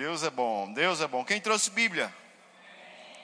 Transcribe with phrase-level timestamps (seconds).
[0.00, 1.22] Deus é bom, Deus é bom.
[1.22, 2.10] Quem trouxe Bíblia?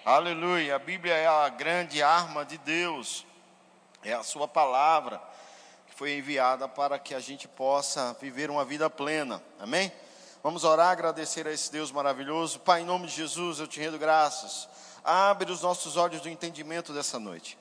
[0.04, 0.76] Aleluia.
[0.76, 3.24] A Bíblia é a grande arma de Deus.
[4.04, 5.18] É a sua palavra
[5.86, 9.42] que foi enviada para que a gente possa viver uma vida plena.
[9.58, 9.90] Amém?
[10.42, 12.60] Vamos orar, agradecer a esse Deus maravilhoso.
[12.60, 14.68] Pai, em nome de Jesus, eu te rendo graças.
[15.02, 17.56] Abre os nossos olhos do entendimento dessa noite.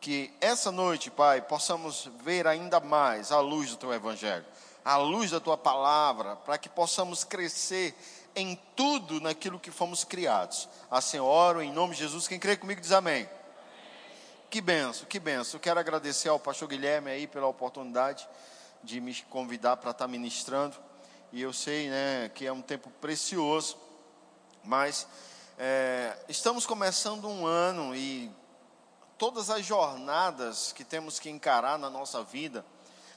[0.00, 4.46] Que essa noite, Pai, possamos ver ainda mais a luz do teu evangelho,
[4.84, 7.92] a luz da tua palavra, para que possamos crescer
[8.34, 10.68] em tudo naquilo que fomos criados.
[10.90, 12.26] Assim oro em nome de Jesus.
[12.26, 13.28] Quem crê comigo diz amém.
[14.50, 15.58] Que benção, que benção.
[15.58, 18.28] Quero agradecer ao pastor Guilherme aí pela oportunidade
[18.84, 20.76] de me convidar para estar ministrando.
[21.32, 23.78] E eu sei né, que é um tempo precioso,
[24.62, 25.06] mas
[25.58, 28.30] é, estamos começando um ano e
[29.16, 32.64] todas as jornadas que temos que encarar na nossa vida,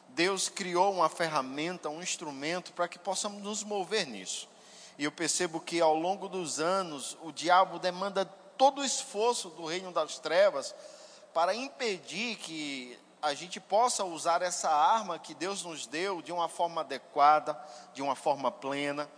[0.09, 4.47] Deus criou uma ferramenta, um instrumento para que possamos nos mover nisso.
[4.97, 8.25] E eu percebo que ao longo dos anos o diabo demanda
[8.57, 10.73] todo o esforço do reino das trevas
[11.33, 16.47] para impedir que a gente possa usar essa arma que Deus nos deu de uma
[16.47, 17.59] forma adequada,
[17.93, 19.09] de uma forma plena.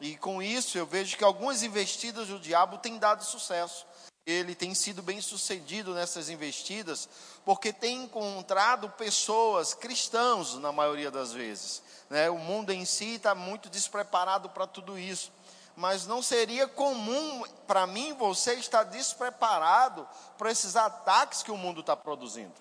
[0.00, 3.86] E com isso eu vejo que algumas investidas do diabo têm dado sucesso.
[4.30, 7.08] Ele tem sido bem sucedido nessas investidas,
[7.44, 12.30] porque tem encontrado pessoas, cristãos, na maioria das vezes, né?
[12.30, 15.32] O mundo em si está muito despreparado para tudo isso.
[15.76, 20.06] Mas não seria comum para mim você estar despreparado
[20.36, 22.54] para esses ataques que o mundo está produzindo.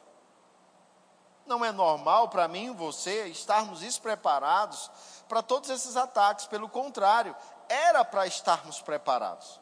[1.45, 4.89] Não é normal para mim você estarmos despreparados
[5.28, 6.45] para todos esses ataques.
[6.45, 7.36] Pelo contrário,
[7.67, 9.59] era para estarmos preparados.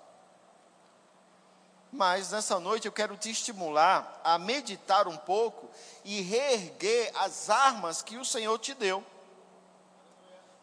[1.91, 5.69] Mas nessa noite eu quero te estimular a meditar um pouco
[6.03, 9.03] e reerguer as armas que o Senhor te deu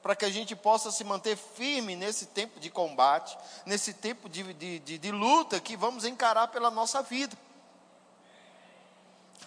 [0.04, 4.52] para que a gente possa se manter firme nesse tempo de combate, nesse tempo de,
[4.52, 7.34] de, de, de luta que vamos encarar pela nossa vida.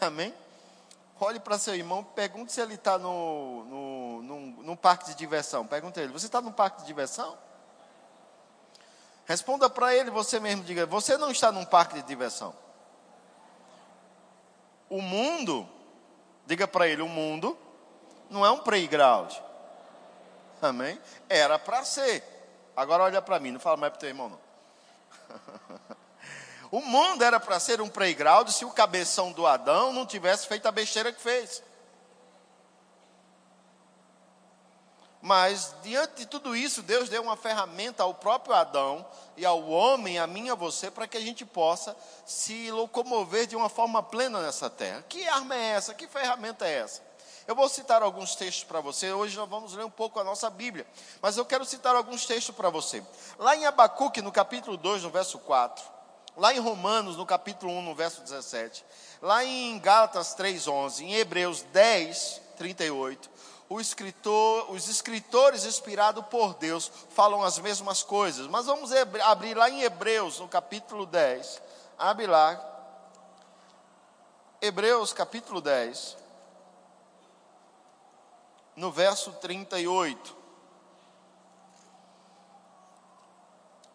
[0.02, 0.34] Amém?
[1.20, 3.64] Olhe para seu irmão, pergunte se ele está no,
[4.64, 5.66] no, parque de diversão.
[5.66, 7.38] Pergunte a ele: Você está no parque de diversão?
[9.28, 12.56] Responda para ele você mesmo: diga, Você não está num parque de diversão.
[14.90, 15.68] O mundo,
[16.46, 17.58] diga para ele: O mundo
[18.30, 19.34] não é um playground.
[20.62, 21.00] Amém?
[21.30, 22.24] Era para ser.
[22.76, 24.40] Agora olha para mim, não fala mais para o teu irmão, não.
[26.72, 30.68] o mundo era para ser um playground se o cabeção do Adão não tivesse feito
[30.68, 31.62] a besteira que fez.
[35.28, 39.06] Mas, diante de tudo isso, Deus deu uma ferramenta ao próprio Adão
[39.36, 41.94] e ao homem, a mim e a você, para que a gente possa
[42.26, 45.04] se locomover de uma forma plena nessa terra.
[45.10, 45.94] Que arma é essa?
[45.94, 47.02] Que ferramenta é essa?
[47.46, 49.12] Eu vou citar alguns textos para você.
[49.12, 50.88] Hoje nós vamos ler um pouco a nossa Bíblia.
[51.22, 53.04] Mas eu quero citar alguns textos para você.
[53.38, 55.84] Lá em Abacuque, no capítulo 2, no verso 4.
[56.38, 58.86] Lá em Romanos, no capítulo 1, no verso 17.
[59.22, 61.04] Lá em Gálatas 3, 11.
[61.04, 63.30] Em Hebreus 10, 38.
[63.70, 68.48] Escritor, os escritores inspirados por Deus falam as mesmas coisas.
[68.48, 68.92] Mas vamos
[69.24, 71.62] abrir lá em Hebreus, no capítulo 10.
[71.98, 72.64] Abre lá.
[74.62, 76.18] Hebreus capítulo 10
[78.78, 80.38] no verso 38.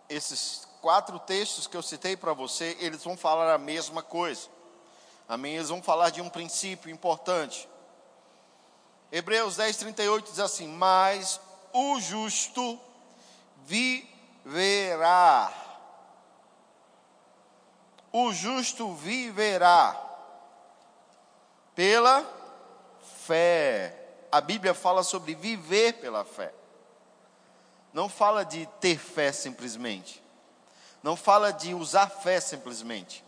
[0.08, 4.48] Esses quatro textos que eu citei para você, eles vão falar a mesma coisa.
[5.28, 5.54] Amém?
[5.54, 7.68] Eles vão falar de um princípio importante.
[9.12, 11.40] Hebreus 10, 38 diz assim: Mas
[11.72, 12.80] o justo
[13.66, 15.52] viverá.
[18.10, 19.96] O justo viverá
[21.74, 22.26] pela
[23.24, 24.02] fé
[24.32, 26.54] a Bíblia fala sobre viver pela fé.
[27.92, 30.24] Não fala de ter fé simplesmente.
[31.02, 33.22] Não fala de usar fé simplesmente.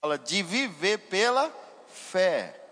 [0.00, 1.52] Fala de viver pela
[1.88, 2.62] fé.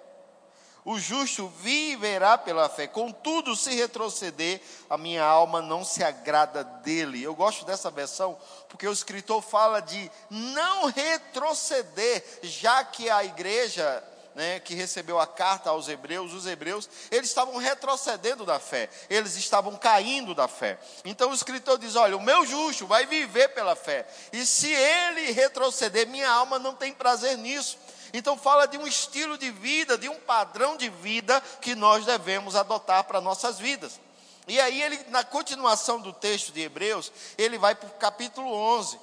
[0.84, 2.86] O justo viverá pela fé.
[2.86, 7.22] Contudo, se retroceder, a minha alma não se agrada dele.
[7.22, 8.36] Eu gosto dessa versão
[8.68, 14.02] porque o escritor fala de não retroceder, já que a igreja
[14.34, 19.36] né, que recebeu a carta aos hebreus, os hebreus, eles estavam retrocedendo da fé, eles
[19.36, 20.78] estavam caindo da fé.
[21.04, 25.30] Então o escritor diz: Olha, o meu justo vai viver pela fé, e se ele
[25.32, 27.78] retroceder, minha alma não tem prazer nisso.
[28.16, 32.54] Então fala de um estilo de vida, de um padrão de vida que nós devemos
[32.54, 34.00] adotar para nossas vidas.
[34.46, 39.00] E aí ele, na continuação do texto de Hebreus, ele vai para o capítulo 11.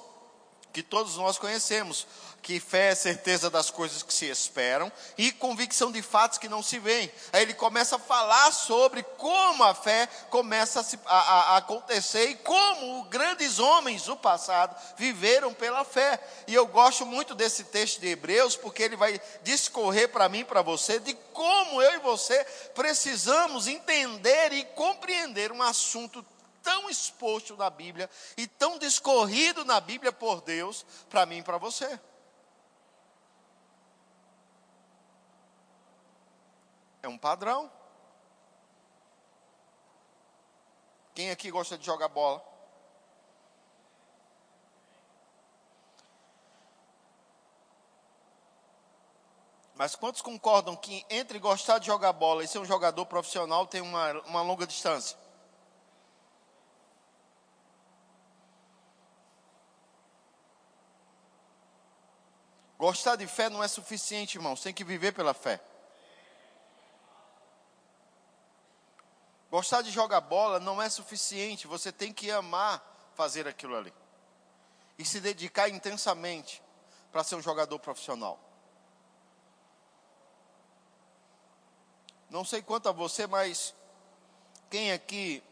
[0.72, 2.06] que todos nós conhecemos,
[2.42, 6.60] que fé é certeza das coisas que se esperam e convicção de fatos que não
[6.60, 7.10] se veem.
[7.32, 12.30] Aí ele começa a falar sobre como a fé começa a, se, a, a acontecer
[12.30, 16.18] e como grandes homens do passado viveram pela fé.
[16.48, 20.62] E eu gosto muito desse texto de Hebreus, porque ele vai discorrer para mim, para
[20.62, 26.26] você, de como eu e você precisamos entender e compreender um assunto
[26.60, 31.58] tão exposto na Bíblia e tão discorrido na Bíblia por Deus para mim e para
[31.58, 32.00] você.
[37.02, 37.70] É um padrão.
[41.14, 42.42] Quem aqui gosta de jogar bola?
[49.74, 53.80] Mas quantos concordam que entre gostar de jogar bola e ser um jogador profissional tem
[53.80, 55.18] uma, uma longa distância?
[62.78, 65.60] Gostar de fé não é suficiente, irmãos, tem que viver pela fé.
[69.52, 72.82] Gostar de jogar bola não é suficiente, você tem que amar
[73.14, 73.92] fazer aquilo ali.
[74.98, 76.62] E se dedicar intensamente
[77.12, 78.40] para ser um jogador profissional.
[82.30, 83.74] Não sei quanto a você, mas
[84.70, 85.44] quem aqui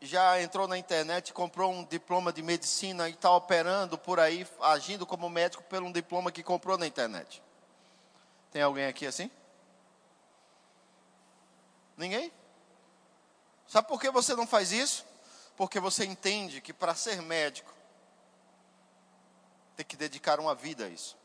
[0.00, 5.04] já entrou na internet, comprou um diploma de medicina e está operando por aí, agindo
[5.04, 7.42] como médico pelo um diploma que comprou na internet.
[8.52, 9.28] Tem alguém aqui assim?
[11.96, 12.32] Ninguém?
[13.70, 15.06] Sabe por que você não faz isso?
[15.56, 17.72] Porque você entende que para ser médico,
[19.76, 21.16] tem que dedicar uma vida a isso.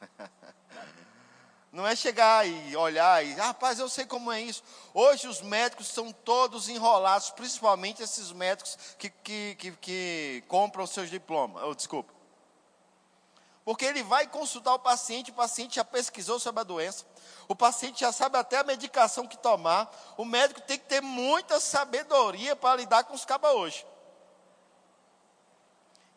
[1.72, 4.62] Não é chegar e olhar e, ah, rapaz, eu sei como é isso.
[4.94, 11.10] Hoje os médicos são todos enrolados, principalmente esses médicos que, que, que, que compram seus
[11.10, 11.64] diplomas.
[11.64, 12.15] Oh, desculpa.
[13.66, 17.04] Porque ele vai consultar o paciente, o paciente já pesquisou sobre a doença,
[17.48, 19.90] o paciente já sabe até a medicação que tomar.
[20.16, 23.84] O médico tem que ter muita sabedoria para lidar com os cabas hoje.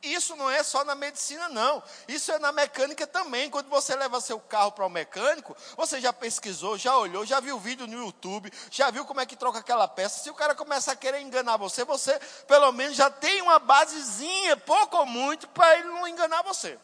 [0.03, 1.81] Isso não é só na medicina, não.
[2.07, 3.49] Isso é na mecânica também.
[3.49, 7.57] Quando você leva seu carro para o mecânico, você já pesquisou, já olhou, já viu
[7.57, 10.19] vídeo no YouTube, já viu como é que troca aquela peça.
[10.19, 12.17] Se o cara começa a querer enganar você, você
[12.47, 16.77] pelo menos já tem uma basezinha, pouco ou muito, para ele não enganar você.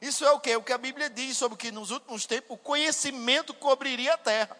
[0.00, 0.56] Isso é o que?
[0.56, 4.56] O que a Bíblia diz sobre que nos últimos tempos o conhecimento cobriria a terra.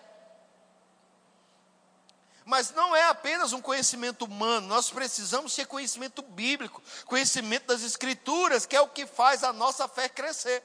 [2.44, 8.66] Mas não é apenas um conhecimento humano, nós precisamos ter conhecimento bíblico, conhecimento das Escrituras,
[8.66, 10.62] que é o que faz a nossa fé crescer.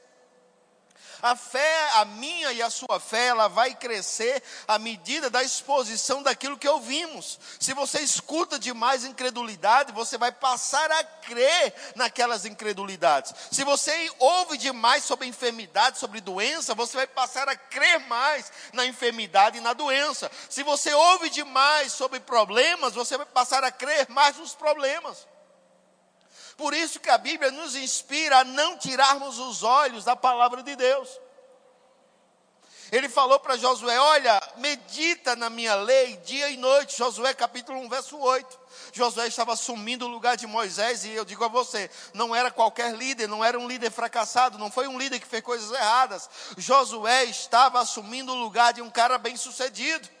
[1.22, 6.22] A fé, a minha e a sua fé, ela vai crescer à medida da exposição
[6.22, 7.38] daquilo que ouvimos.
[7.58, 13.34] Se você escuta demais incredulidade, você vai passar a crer naquelas incredulidades.
[13.50, 18.86] Se você ouve demais sobre enfermidade, sobre doença, você vai passar a crer mais na
[18.86, 20.30] enfermidade e na doença.
[20.48, 25.26] Se você ouve demais sobre problemas, você vai passar a crer mais nos problemas.
[26.56, 30.74] Por isso que a Bíblia nos inspira a não tirarmos os olhos da palavra de
[30.74, 31.08] Deus.
[32.90, 36.96] Ele falou para Josué: Olha, medita na minha lei dia e noite.
[36.96, 38.58] Josué capítulo 1, verso 8.
[38.92, 42.94] Josué estava assumindo o lugar de Moisés, e eu digo a você: não era qualquer
[42.94, 46.30] líder, não era um líder fracassado, não foi um líder que fez coisas erradas.
[46.56, 50.15] Josué estava assumindo o lugar de um cara bem sucedido.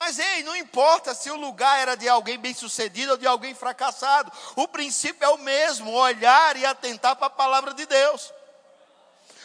[0.00, 4.32] Mas ei, não importa se o lugar era de alguém bem-sucedido ou de alguém fracassado,
[4.56, 8.32] o princípio é o mesmo: olhar e atentar para a palavra de Deus.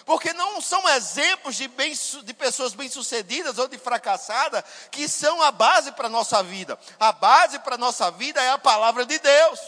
[0.06, 1.92] Porque não são exemplos de, bem,
[2.24, 6.80] de pessoas bem-sucedidas ou de fracassada que são a base para a nossa vida.
[6.98, 9.60] A base para a nossa vida é a palavra de Deus.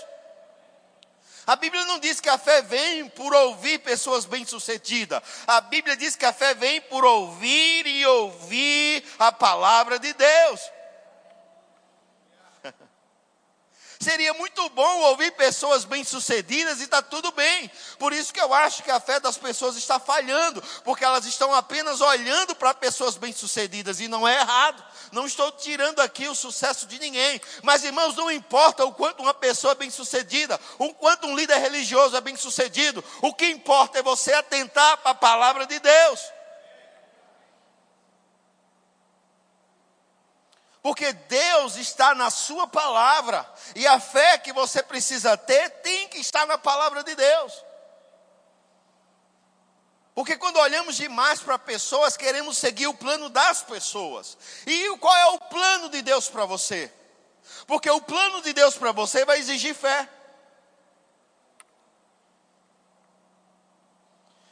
[1.50, 5.20] A Bíblia não diz que a fé vem por ouvir pessoas bem-sucedidas.
[5.48, 10.62] A Bíblia diz que a fé vem por ouvir e ouvir a palavra de Deus.
[14.02, 17.70] Seria muito bom ouvir pessoas bem-sucedidas e está tudo bem.
[17.98, 21.54] Por isso que eu acho que a fé das pessoas está falhando, porque elas estão
[21.54, 24.82] apenas olhando para pessoas bem-sucedidas e não é errado.
[25.12, 29.34] Não estou tirando aqui o sucesso de ninguém, mas irmãos, não importa o quanto uma
[29.34, 34.32] pessoa é bem-sucedida, o quanto um líder religioso é bem-sucedido, o que importa é você
[34.32, 36.39] atentar para a palavra de Deus.
[40.90, 43.48] Porque Deus está na Sua palavra.
[43.76, 47.64] E a fé que você precisa ter tem que estar na palavra de Deus.
[50.16, 54.36] Porque quando olhamos demais para pessoas, queremos seguir o plano das pessoas.
[54.66, 56.92] E qual é o plano de Deus para você?
[57.68, 60.10] Porque o plano de Deus para você vai exigir fé.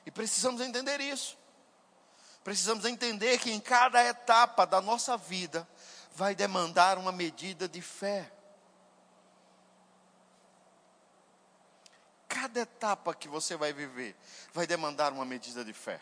[0.05, 1.35] E precisamos entender isso.
[2.43, 5.67] Precisamos entender que em cada etapa da nossa vida,
[6.17, 8.31] vai demandar uma medida de fé.
[12.27, 14.17] Cada etapa que você vai viver
[14.51, 16.01] vai demandar uma medida de fé.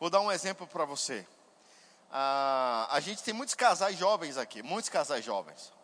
[0.00, 1.28] Vou dar um exemplo para você.
[2.10, 5.74] Ah, a gente tem muitos casais jovens aqui, muitos casais jovens.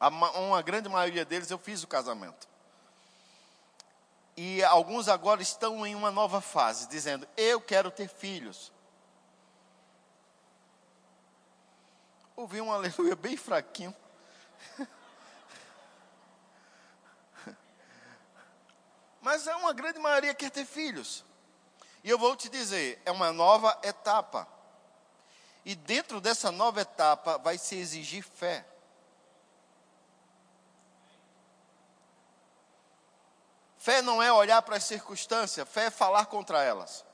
[0.00, 2.48] uma grande maioria deles eu fiz o casamento.
[4.36, 8.70] E alguns agora estão em uma nova fase, dizendo: Eu quero ter filhos.
[12.36, 13.96] Ouvi um aleluia bem fraquinho.
[19.22, 21.24] Mas é uma grande maioria que quer ter filhos.
[22.04, 24.46] E eu vou te dizer, é uma nova etapa.
[25.64, 28.64] E dentro dessa nova etapa vai se exigir fé.
[33.78, 37.04] Fé não é olhar para as circunstâncias, fé é falar contra elas.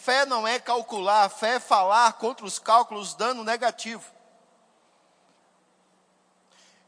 [0.00, 4.02] Fé não é calcular, fé é falar contra os cálculos dando negativo.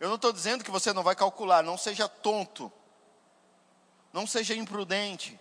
[0.00, 2.73] Eu não estou dizendo que você não vai calcular, não seja tonto,
[4.14, 5.38] não seja imprudente.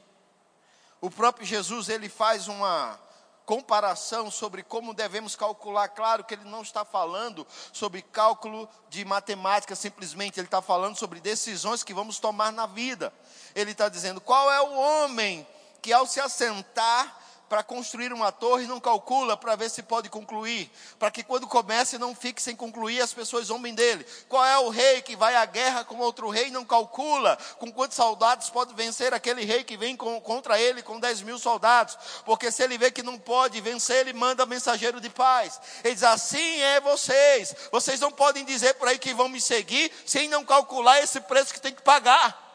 [1.00, 3.00] O próprio Jesus ele faz uma
[3.46, 5.88] comparação sobre como devemos calcular.
[5.88, 11.22] Claro que ele não está falando sobre cálculo de matemática simplesmente, ele está falando sobre
[11.22, 13.14] decisões que vamos tomar na vida.
[13.56, 15.48] Ele está dizendo qual é o homem
[15.82, 17.21] que ao se assentar
[17.52, 21.98] para construir uma torre não calcula para ver se pode concluir, para que quando comece
[21.98, 24.06] não fique sem concluir, as pessoas zombem dele.
[24.30, 27.98] Qual é o rei que vai à guerra com outro rei não calcula com quantos
[27.98, 32.50] soldados pode vencer aquele rei que vem com, contra ele com 10 mil soldados, porque
[32.50, 35.60] se ele vê que não pode vencer, ele manda mensageiro de paz.
[35.84, 39.92] Ele diz: assim é vocês, vocês não podem dizer por aí que vão me seguir
[40.06, 42.50] sem não calcular esse preço que tem que pagar.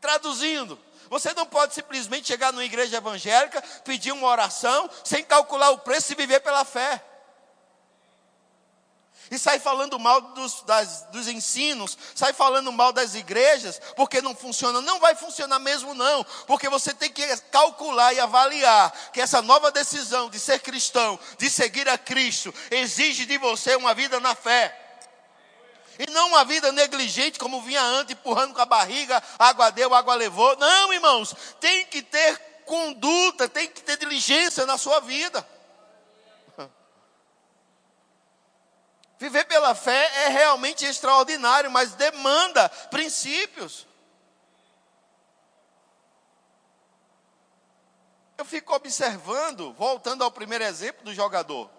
[0.00, 0.78] Traduzindo,
[1.10, 6.12] você não pode simplesmente chegar numa igreja evangélica, pedir uma oração, sem calcular o preço
[6.12, 7.04] e viver pela fé.
[9.28, 14.34] E sai falando mal dos, das, dos ensinos, sai falando mal das igrejas, porque não
[14.34, 14.80] funciona.
[14.80, 19.72] Não vai funcionar mesmo, não, porque você tem que calcular e avaliar que essa nova
[19.72, 24.89] decisão de ser cristão, de seguir a Cristo, exige de você uma vida na fé.
[26.00, 30.14] E não uma vida negligente, como vinha antes, empurrando com a barriga, água deu, água
[30.14, 30.56] levou.
[30.56, 35.46] Não, irmãos, tem que ter conduta, tem que ter diligência na sua vida.
[39.20, 43.86] Viver pela fé é realmente extraordinário, mas demanda princípios.
[48.38, 51.70] Eu fico observando, voltando ao primeiro exemplo do jogador.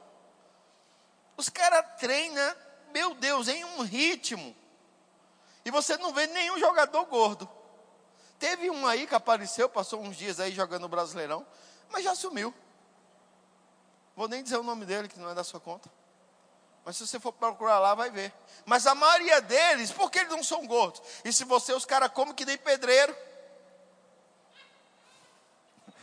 [1.36, 2.56] Os caras treinam
[2.92, 4.56] meu Deus, em um ritmo.
[5.64, 7.50] E você não vê nenhum jogador gordo.
[8.40, 11.46] Teve um aí que apareceu, passou uns dias aí jogando o Brasileirão,
[11.90, 12.54] mas já sumiu.
[14.16, 15.90] Vou nem dizer o nome dele, que não é da sua conta.
[16.84, 18.34] Mas se você for procurar lá, vai ver.
[18.66, 21.02] Mas a maioria deles, por que eles não são gordos?
[21.24, 23.16] E se você, os caras comem que nem pedreiro.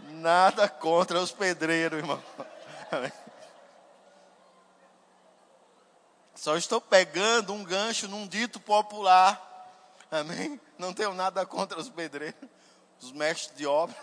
[0.00, 2.22] Nada contra os pedreiros, irmão.
[6.42, 9.40] Só estou pegando um gancho num dito popular.
[10.10, 10.60] Amém?
[10.76, 12.50] Não tenho nada contra os pedreiros,
[13.00, 13.96] os mestres de obra,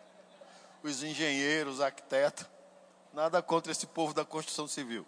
[0.82, 2.46] os engenheiros, os arquitetos.
[3.12, 5.06] Nada contra esse povo da construção civil.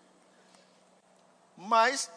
[1.56, 2.10] Mas,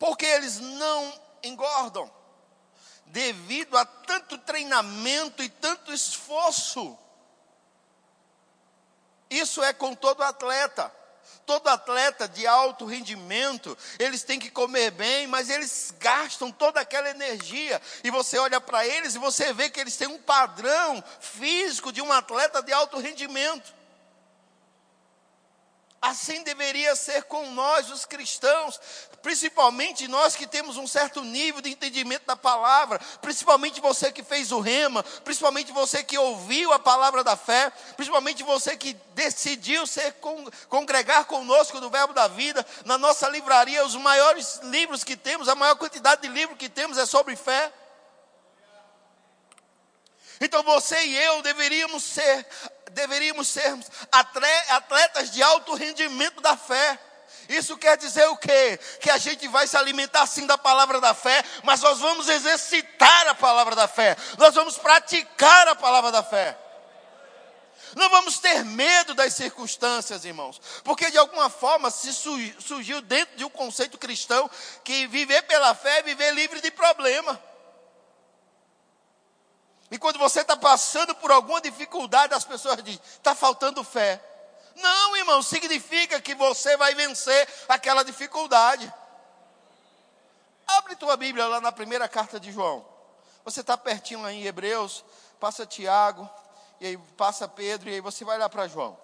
[0.00, 2.10] porque eles não engordam?
[3.06, 6.98] Devido a tanto treinamento e tanto esforço.
[9.30, 10.92] Isso é com todo atleta.
[11.50, 17.10] Todo atleta de alto rendimento, eles têm que comer bem, mas eles gastam toda aquela
[17.10, 17.82] energia.
[18.04, 22.00] E você olha para eles e você vê que eles têm um padrão físico de
[22.00, 23.79] um atleta de alto rendimento.
[26.02, 28.80] Assim deveria ser com nós, os cristãos,
[29.20, 34.50] principalmente nós que temos um certo nível de entendimento da palavra, principalmente você que fez
[34.50, 40.14] o rema, principalmente você que ouviu a palavra da fé, principalmente você que decidiu ser
[40.70, 45.54] congregar conosco no Verbo da Vida, na nossa livraria, os maiores livros que temos, a
[45.54, 47.70] maior quantidade de livros que temos é sobre fé.
[50.40, 52.46] Então você e eu deveríamos ser
[52.92, 56.98] deveríamos sermos atletas de alto rendimento da fé.
[57.48, 58.78] Isso quer dizer o quê?
[59.00, 63.28] Que a gente vai se alimentar sim da palavra da fé, mas nós vamos exercitar
[63.28, 66.56] a palavra da fé, nós vamos praticar a palavra da fé.
[67.96, 73.44] Não vamos ter medo das circunstâncias, irmãos, porque de alguma forma se surgiu dentro de
[73.44, 74.48] um conceito cristão
[74.84, 77.49] que viver pela fé é viver livre de problema.
[79.90, 84.22] E quando você está passando por alguma dificuldade, as pessoas dizem: está faltando fé.
[84.76, 88.92] Não, irmão, significa que você vai vencer aquela dificuldade.
[90.66, 92.86] Abre tua Bíblia lá na primeira carta de João.
[93.44, 95.04] Você está pertinho lá em Hebreus,
[95.40, 96.28] passa Tiago,
[96.80, 98.96] e aí passa Pedro, e aí você vai lá para João.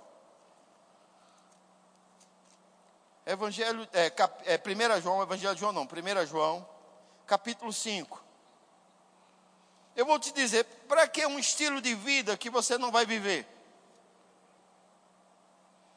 [3.26, 6.66] Evangelho, é, cap, é, 1 João, Evangelho de João não, 1 João,
[7.26, 8.25] capítulo 5.
[9.97, 13.47] Eu vou te dizer, para que um estilo de vida que você não vai viver?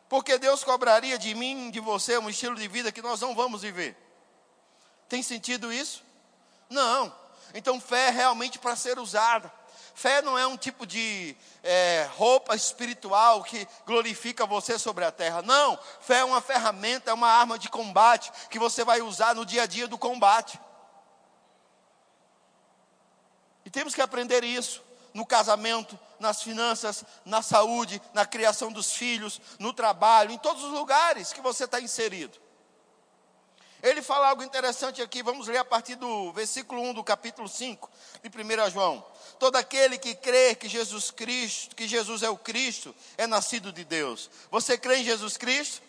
[0.07, 3.61] Porque Deus cobraria de mim, de você, um estilo de vida que nós não vamos
[3.61, 3.95] viver.
[5.09, 6.03] Tem sentido isso?
[6.69, 7.13] Não.
[7.53, 9.51] Então, fé é realmente para ser usada.
[9.93, 15.41] Fé não é um tipo de é, roupa espiritual que glorifica você sobre a terra.
[15.41, 15.77] Não.
[15.99, 19.63] Fé é uma ferramenta, é uma arma de combate que você vai usar no dia
[19.63, 20.57] a dia do combate.
[23.69, 24.81] E temos que aprender isso
[25.13, 30.71] no casamento, nas finanças, na saúde, na criação dos filhos, no trabalho, em todos os
[30.71, 32.35] lugares que você está inserido.
[33.83, 37.87] Ele fala algo interessante aqui, vamos ler a partir do versículo 1 do capítulo 5
[38.23, 39.05] de 1 João.
[39.37, 43.85] Todo aquele que crê que Jesus Cristo, que Jesus é o Cristo, é nascido de
[43.85, 44.31] Deus.
[44.49, 45.83] Você crê em Jesus Cristo?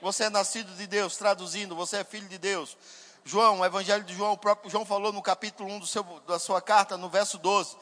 [0.00, 2.76] Você é nascido de Deus, traduzindo, você é filho de Deus.
[3.24, 6.38] João, o Evangelho de João, o próprio João falou no capítulo 1 do seu, da
[6.38, 7.76] sua carta, no verso 12: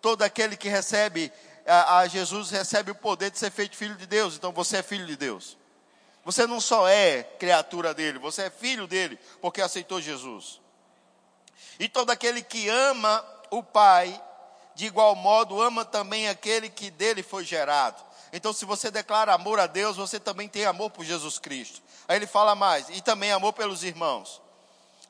[0.00, 1.32] todo aquele que recebe
[1.66, 4.36] a, a Jesus recebe o poder de ser feito filho de Deus.
[4.36, 5.56] Então você é filho de Deus.
[6.24, 10.60] Você não só é criatura dele, você é filho dele, porque aceitou Jesus.
[11.78, 14.20] E todo aquele que ama o Pai,
[14.74, 18.02] de igual modo ama também aquele que dele foi gerado.
[18.32, 21.82] Então, se você declara amor a Deus, você também tem amor por Jesus Cristo.
[22.08, 24.42] Aí ele fala mais, e também amor pelos irmãos.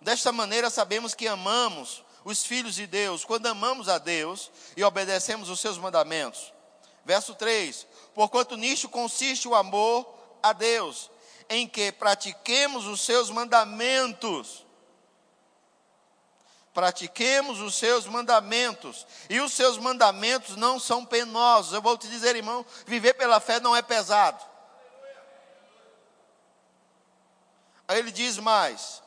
[0.04, 5.48] Desta maneira sabemos que amamos os filhos de Deus, quando amamos a Deus e obedecemos
[5.48, 6.52] os seus mandamentos.
[7.06, 10.06] Verso 3: Porquanto nisto consiste o amor
[10.42, 11.10] a Deus,
[11.48, 14.66] em que pratiquemos os seus mandamentos.
[16.74, 21.72] Pratiquemos os seus mandamentos, e os seus mandamentos não são penosos.
[21.72, 24.44] Eu vou te dizer, irmão, viver pela fé não é pesado.
[27.88, 29.02] Aí ele diz mais: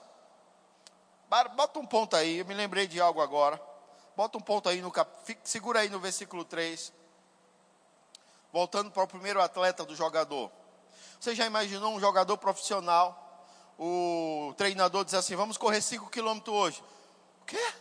[1.28, 3.62] Bota um ponto aí, eu me lembrei de algo agora.
[4.16, 5.10] Bota um ponto aí no cap...
[5.44, 6.94] segura aí no versículo 3.
[8.52, 10.52] Voltando para o primeiro atleta do jogador.
[11.20, 13.26] Você já imaginou um jogador profissional?
[13.78, 16.84] O treinador diz assim: Vamos correr 5 quilômetros hoje.
[17.42, 17.74] O quê?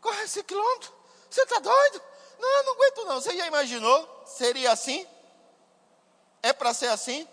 [0.00, 0.92] Correr 5 quilômetros?
[1.30, 2.02] Você está doido?
[2.38, 3.20] Não, não aguento não.
[3.20, 4.24] Você já imaginou?
[4.26, 5.06] Seria assim?
[6.42, 7.28] É para ser assim?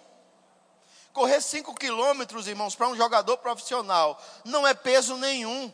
[1.15, 5.73] Correr 5 quilômetros, irmãos, para um jogador profissional não é peso nenhum.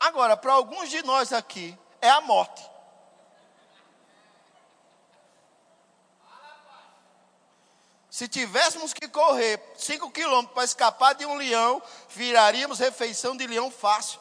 [0.00, 2.66] Agora, para alguns de nós aqui, é a morte.
[8.08, 13.70] Se tivéssemos que correr 5 quilômetros para escapar de um leão, viraríamos refeição de leão
[13.70, 14.18] fácil.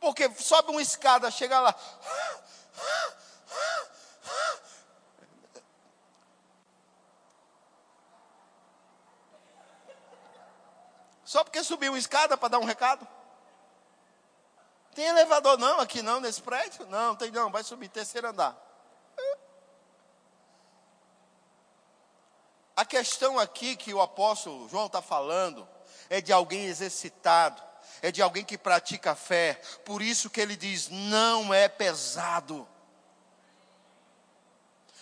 [0.00, 1.74] Porque sobe uma escada, chega lá.
[11.28, 13.06] Só porque subiu uma escada para dar um recado?
[14.94, 16.86] Tem elevador não aqui não, nesse prédio?
[16.86, 18.56] Não, tem não, vai subir terceiro andar.
[22.74, 25.68] A questão aqui que o apóstolo João está falando
[26.08, 27.62] é de alguém exercitado,
[28.00, 29.60] é de alguém que pratica a fé.
[29.84, 32.66] Por isso que ele diz: não é pesado.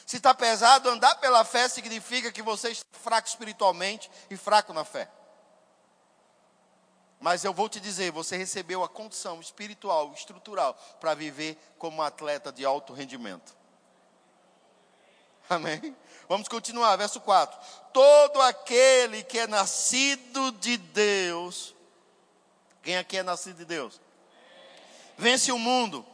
[0.05, 4.85] Se está pesado, andar pela fé significa que você está fraco espiritualmente e fraco na
[4.85, 5.09] fé.
[7.19, 12.03] Mas eu vou te dizer, você recebeu a condição espiritual, estrutural, para viver como um
[12.03, 13.57] atleta de alto rendimento.
[15.49, 15.97] Amém?
[16.29, 17.59] Vamos continuar, verso 4.
[17.93, 21.75] Todo aquele que é nascido de Deus,
[22.83, 24.01] quem aqui é nascido de Deus?
[25.17, 26.05] Vence o mundo.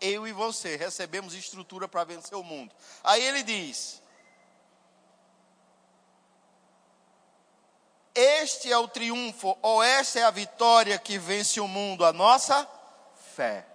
[0.00, 2.74] Eu e você recebemos estrutura para vencer o mundo.
[3.02, 4.02] Aí ele diz:
[8.14, 12.68] Este é o triunfo, ou esta é a vitória que vence o mundo, a nossa
[13.34, 13.66] fé.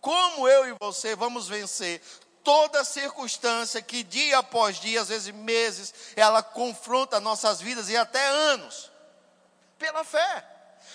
[0.00, 2.00] Como eu e você vamos vencer
[2.44, 8.24] toda circunstância que dia após dia, às vezes meses, ela confronta nossas vidas e até
[8.26, 8.90] anos?
[9.78, 10.52] Pela fé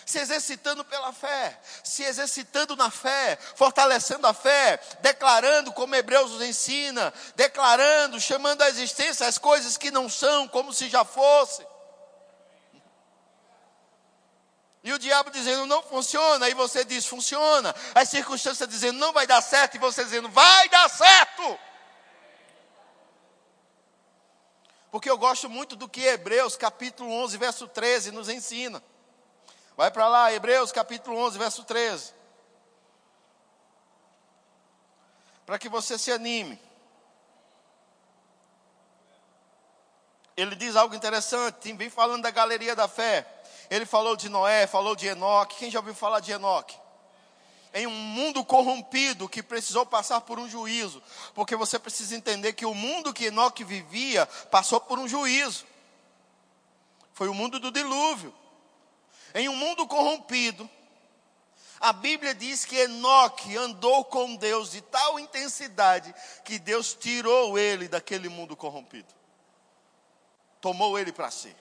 [0.07, 6.41] se exercitando pela fé, se exercitando na fé, fortalecendo a fé, declarando como Hebreus nos
[6.41, 11.66] ensina, declarando, chamando à existência as coisas que não são como se já fossem.
[14.87, 17.75] E o diabo dizendo não funciona, e você diz funciona.
[17.93, 21.59] As circunstâncias dizendo não vai dar certo, e você dizendo vai dar certo.
[24.89, 28.81] Porque eu gosto muito do que Hebreus capítulo 11, verso 13 nos ensina.
[29.75, 32.13] Vai para lá, Hebreus capítulo 11, verso 13.
[35.45, 36.57] Para que você se anime.
[40.37, 43.36] Ele diz algo interessante, vem falando da galeria da fé.
[43.69, 45.57] Ele falou de Noé, falou de Enoque.
[45.57, 46.77] Quem já ouviu falar de Enoque?
[47.73, 51.03] Em um mundo corrompido que precisou passar por um juízo,
[51.35, 55.65] porque você precisa entender que o mundo que Enoque vivia passou por um juízo.
[57.13, 58.33] Foi o mundo do dilúvio.
[59.35, 60.67] Em um mundo corrompido,
[61.79, 67.87] a Bíblia diz que Enoque andou com Deus de tal intensidade que Deus tirou ele
[67.87, 69.13] daquele mundo corrompido.
[70.61, 71.53] Tomou ele para si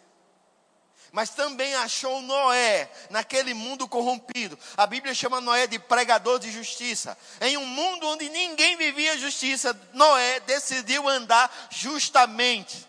[1.12, 4.58] mas também achou Noé naquele mundo corrompido.
[4.76, 7.16] A Bíblia chama Noé de pregador de justiça.
[7.40, 12.86] Em um mundo onde ninguém vivia justiça, Noé decidiu andar justamente.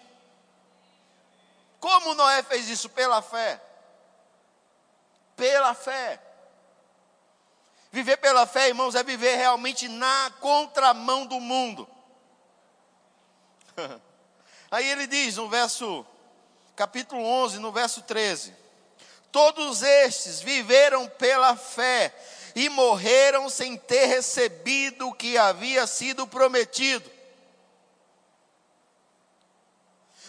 [1.80, 2.90] Como Noé fez isso?
[2.90, 3.62] Pela fé.
[5.36, 6.20] Pela fé.
[7.92, 11.88] Viver pela fé, irmãos, é viver realmente na contramão do mundo.
[14.70, 16.06] Aí ele diz no verso
[16.78, 18.56] capítulo 11, no verso 13:
[19.32, 22.16] Todos estes viveram pela fé
[22.56, 27.12] e morreram sem ter recebido o que havia sido prometido.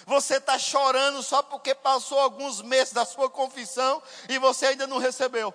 [0.07, 4.97] Você está chorando só porque passou alguns meses da sua confissão e você ainda não
[4.97, 5.55] recebeu.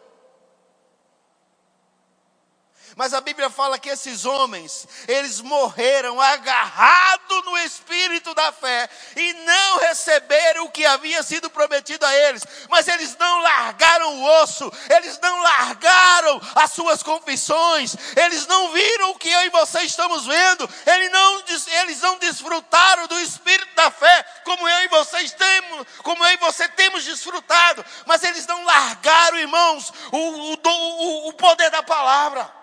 [2.96, 9.34] Mas a Bíblia fala que esses homens, eles morreram agarrados no espírito da fé e
[9.34, 12.44] não receberam o que havia sido prometido a eles.
[12.70, 19.12] Mas eles não largaram o osso, eles não largaram as suas confissões, eles não viram
[19.12, 21.44] o que eu e você estamos vendo, eles não,
[21.82, 26.38] eles não desfrutaram do espírito da fé como eu e vocês temos, como eu e
[26.38, 27.84] você temos desfrutado.
[28.06, 32.63] Mas eles não largaram, irmãos, o, o, o poder da palavra.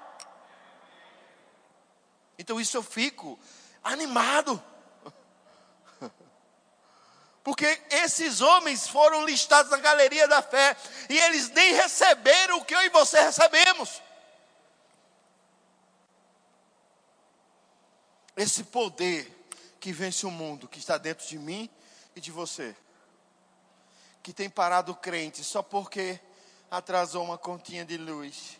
[2.40, 3.38] Então isso eu fico
[3.84, 4.62] animado.
[7.44, 10.74] Porque esses homens foram listados na galeria da fé
[11.10, 14.00] e eles nem receberam o que eu e você recebemos.
[18.34, 19.30] Esse poder
[19.78, 21.68] que vence o mundo, que está dentro de mim
[22.16, 22.74] e de você,
[24.22, 26.18] que tem parado o crente só porque
[26.70, 28.58] atrasou uma continha de luz,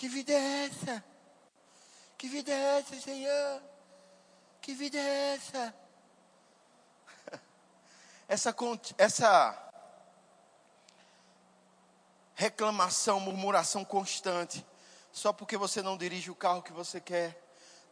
[0.00, 1.04] que vida é essa?
[2.16, 3.62] Que vida é essa, Senhor?
[4.62, 5.74] Que vida é essa?
[8.26, 8.54] Essa,
[8.96, 9.72] essa
[12.34, 14.64] reclamação, murmuração constante,
[15.12, 17.38] só porque você não dirige o carro que você quer,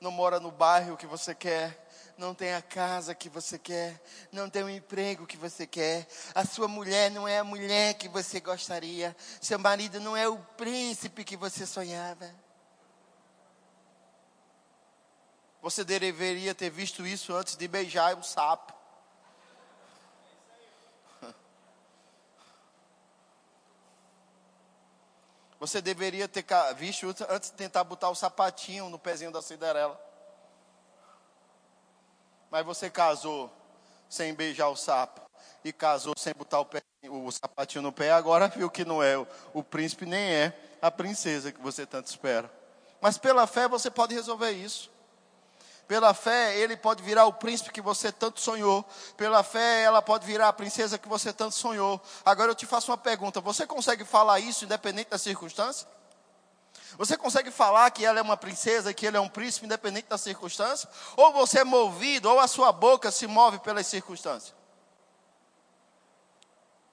[0.01, 1.88] não mora no bairro que você quer,
[2.18, 4.02] não tem a casa que você quer,
[4.33, 8.09] não tem o emprego que você quer, a sua mulher não é a mulher que
[8.09, 12.28] você gostaria, seu marido não é o príncipe que você sonhava.
[15.62, 18.74] Você deveria ter visto isso antes de beijar o sapo.
[25.61, 26.44] Você deveria ter
[26.76, 30.08] visto antes de tentar botar o sapatinho no pezinho da Cinderela.
[32.50, 33.50] Mas você casou
[34.08, 35.20] sem beijar o sapo
[35.64, 39.18] e casou sem botar o, pé, o sapatinho no pé, agora viu que não é
[39.18, 42.50] o, o príncipe nem é a princesa que você tanto espera.
[43.00, 44.90] Mas pela fé você pode resolver isso.
[45.87, 48.84] Pela fé, ele pode virar o príncipe que você tanto sonhou.
[49.16, 51.98] Pela fé, ela pode virar a princesa que você tanto sonhou.
[52.26, 55.88] Agora eu te faço uma pergunta: você consegue falar isso independente da circunstância?
[56.96, 60.16] Você consegue falar que ela é uma princesa, que ele é um príncipe, independente da
[60.16, 60.88] circunstância?
[61.16, 64.55] Ou você é movido, ou a sua boca se move pelas circunstâncias?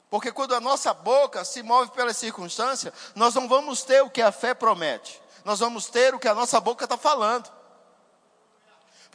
[0.09, 4.21] Porque quando a nossa boca se move pelas circunstâncias, nós não vamos ter o que
[4.21, 7.51] a fé promete, nós vamos ter o que a nossa boca está falando.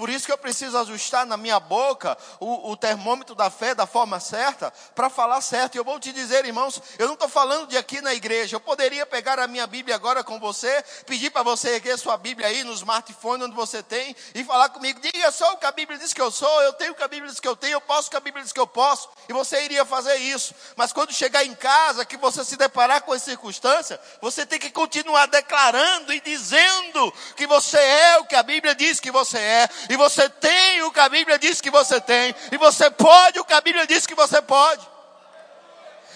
[0.01, 3.87] Por isso que eu preciso ajustar na minha boca o, o termômetro da fé da
[3.87, 5.75] forma certa, para falar certo.
[5.75, 8.57] E eu vou te dizer, irmãos, eu não estou falando de aqui na igreja.
[8.57, 12.49] Eu poderia pegar a minha Bíblia agora com você, pedir para você erguer sua Bíblia
[12.49, 14.99] aí no smartphone onde você tem e falar comigo.
[15.01, 17.09] Diga só o que a Bíblia diz que eu sou, eu tenho o que a
[17.09, 19.11] Bíblia diz que eu tenho, eu posso o que a Bíblia diz que eu posso.
[19.29, 20.55] E você iria fazer isso.
[20.77, 24.71] Mas quando chegar em casa, que você se deparar com as circunstâncias, você tem que
[24.71, 29.69] continuar declarando e dizendo que você é o que a Bíblia diz que você é
[29.91, 33.45] e você tem o que a Bíblia diz que você tem, e você pode o
[33.45, 34.89] que a Bíblia diz que você pode.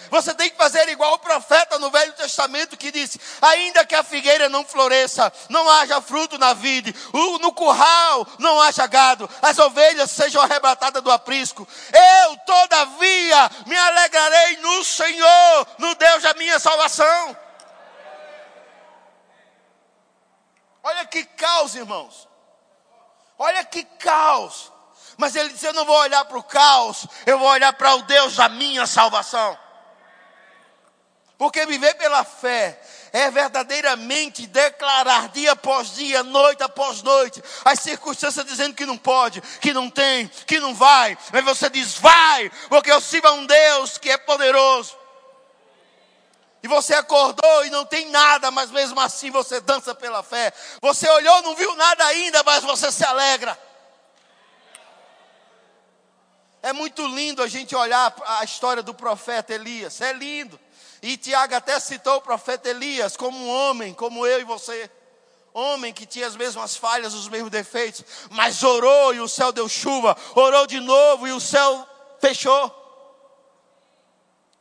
[0.09, 4.01] Você tem que fazer igual o profeta no Velho Testamento que disse: ainda que a
[4.01, 6.95] figueira não floresça, não haja fruto na vide,
[7.41, 11.67] no curral não haja gado, as ovelhas sejam arrebatadas do aprisco.
[11.91, 17.37] Eu, todavia, me alegrarei no Senhor, no Deus da minha salvação.
[20.81, 22.34] Olha que caos, irmãos.
[23.37, 24.71] Olha que caos.
[25.17, 28.01] Mas ele disse: Eu não vou olhar para o caos, eu vou olhar para o
[28.03, 29.57] Deus da minha salvação.
[31.37, 32.79] Porque viver pela fé
[33.11, 39.41] é verdadeiramente declarar dia após dia, noite após noite, as circunstâncias dizendo que não pode,
[39.59, 41.17] que não tem, que não vai.
[41.33, 45.04] Mas você diz: Vai, porque eu sirvo a um Deus que é poderoso.
[46.65, 50.51] E você acordou e não tem nada, mas mesmo assim você dança pela fé.
[50.81, 53.55] Você olhou, não viu nada ainda, mas você se alegra.
[56.63, 60.59] É muito lindo a gente olhar a história do profeta Elias, é lindo.
[61.03, 64.89] E Tiago até citou o profeta Elias como um homem, como eu e você.
[65.53, 69.69] Homem que tinha as mesmas falhas, os mesmos defeitos, mas orou e o céu deu
[69.69, 71.87] chuva, orou de novo e o céu
[72.19, 72.84] fechou.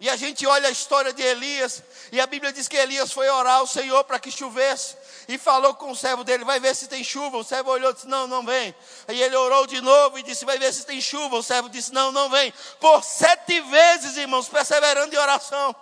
[0.04, 3.26] E a gente olha a história de Elias, e a Bíblia diz que Elias foi
[3.26, 4.94] orar ao Senhor para que chovesse,
[5.26, 7.38] e falou com o servo dele: Vai ver se tem chuva.
[7.38, 8.74] O servo olhou e disse: Não, não vem.
[9.08, 11.36] Aí ele orou de novo e disse: Vai ver se tem chuva.
[11.36, 12.52] O servo disse: Não, não vem.
[12.78, 15.74] Por sete vezes, irmãos, perseverando em oração.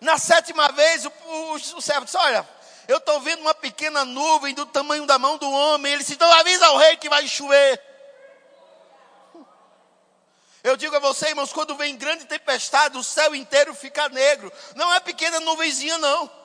[0.00, 2.44] Na sétima vez, o, o, o servo disse: Olha,
[2.88, 5.92] eu estou vendo uma pequena nuvem do tamanho da mão do homem.
[5.92, 7.80] Ele disse: Então avisa ao rei que vai chover.
[10.62, 14.52] Eu digo a você, irmãos, quando vem grande tempestade, o céu inteiro fica negro.
[14.74, 16.39] Não é pequena nuvenzinha, não.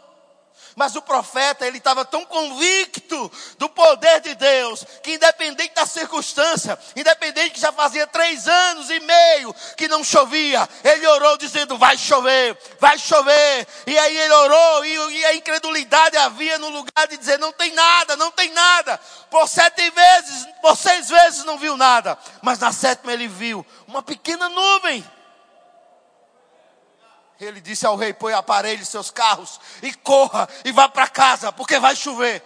[0.76, 6.78] Mas o profeta, ele estava tão convicto do poder de Deus, que independente da circunstância,
[6.96, 11.98] independente que já fazia três anos e meio que não chovia, ele orou dizendo: vai
[11.98, 13.68] chover, vai chover.
[13.88, 17.72] E aí ele orou, e, e a incredulidade havia no lugar de dizer: não tem
[17.74, 19.00] nada, não tem nada.
[19.30, 22.18] Por sete vezes, por seis vezes não viu nada.
[22.41, 25.14] Mas na sétima ele viu uma pequena nuvem.
[27.39, 31.52] Ele disse ao rei: põe aparelho em seus carros e corra e vá para casa,
[31.52, 32.43] porque vai chover.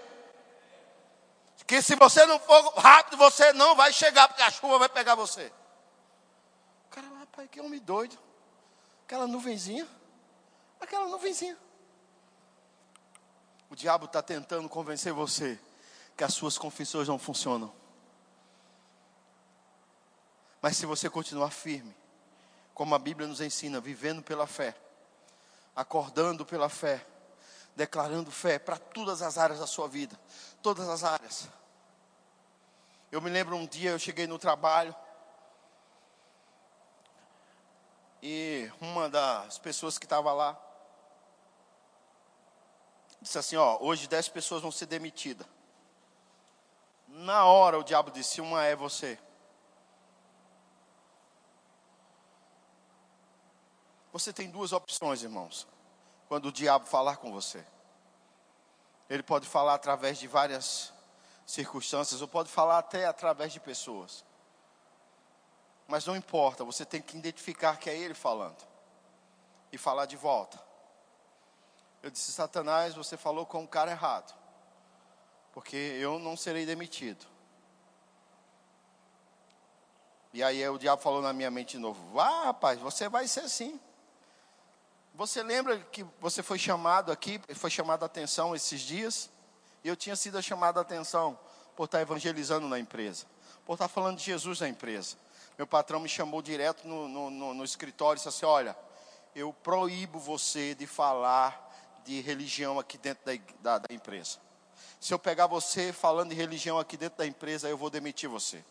[1.68, 5.14] Que se você não for rápido, você não vai chegar, porque a chuva vai pegar
[5.14, 5.54] você.
[6.90, 8.18] Cara, rapaz, que homem doido.
[9.06, 9.88] Aquela nuvenzinha.
[10.82, 11.56] Aquela nuvenzinha.
[13.70, 15.60] O diabo está tentando convencer você
[16.18, 17.72] que as suas confissões não funcionam.
[20.60, 21.96] Mas se você continuar firme,
[22.80, 24.74] como a Bíblia nos ensina, vivendo pela fé,
[25.76, 27.06] acordando pela fé,
[27.76, 30.18] declarando fé para todas as áreas da sua vida,
[30.62, 31.50] todas as áreas.
[33.12, 34.96] Eu me lembro um dia eu cheguei no trabalho
[38.24, 40.58] e uma das pessoas que estava lá
[43.22, 45.46] disse assim: Ó, hoje dez pessoas vão ser demitidas.
[47.10, 49.20] Na hora o diabo disse: Uma é você.
[54.12, 55.68] Você tem duas opções, irmãos,
[56.28, 57.64] quando o diabo falar com você.
[59.10, 60.94] Ele pode falar através de várias
[61.46, 64.24] circunstâncias, ou pode falar até através de pessoas.
[65.88, 68.64] Mas não importa, você tem que identificar que é ele falando
[69.72, 70.62] e falar de volta.
[72.04, 74.36] Eu disse: Satanás, você falou com o cara errado,
[75.52, 77.26] porque eu não serei demitido.
[80.32, 83.50] E aí o diabo falou na minha mente de novo: Vá, rapaz, você vai ser
[83.50, 83.80] sim.
[85.20, 89.30] Você lembra que você foi chamado aqui, foi chamado a atenção esses dias?
[89.84, 91.38] Eu tinha sido chamado a atenção
[91.76, 93.26] por estar evangelizando na empresa,
[93.66, 95.18] por estar falando de Jesus na empresa.
[95.58, 98.78] Meu patrão me chamou direto no, no, no, no escritório e disse assim: Olha,
[99.36, 101.70] eu proíbo você de falar
[102.06, 104.38] de religião aqui dentro da, da, da empresa.
[105.02, 108.64] Se eu pegar você falando de religião aqui dentro da empresa, eu vou demitir você.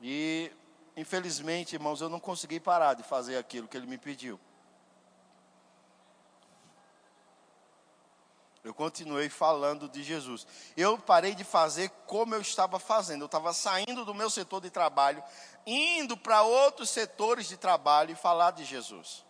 [0.00, 0.52] E
[0.96, 4.38] Infelizmente, irmãos, eu não consegui parar de fazer aquilo que ele me pediu.
[8.62, 10.46] Eu continuei falando de Jesus.
[10.76, 13.22] Eu parei de fazer como eu estava fazendo.
[13.22, 15.22] Eu estava saindo do meu setor de trabalho,
[15.66, 19.24] indo para outros setores de trabalho e falar de Jesus.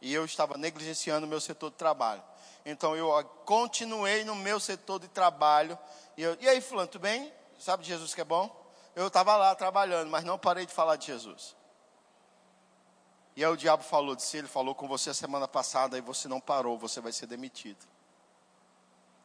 [0.00, 2.22] E eu estava negligenciando o meu setor de trabalho.
[2.64, 5.76] Então eu continuei no meu setor de trabalho.
[6.16, 7.32] E, eu, e aí, Fulano, tudo bem?
[7.58, 8.65] Sabe de Jesus que é bom?
[8.96, 11.54] Eu estava lá trabalhando, mas não parei de falar de Jesus.
[13.36, 16.26] E aí o diabo falou, disse, ele falou com você a semana passada e você
[16.26, 17.86] não parou, você vai ser demitido.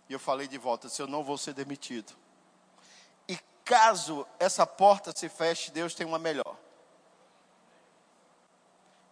[0.10, 2.14] E eu falei de volta, disse, eu não vou ser demitido.
[3.30, 6.58] E caso essa porta se feche, Deus tem uma melhor.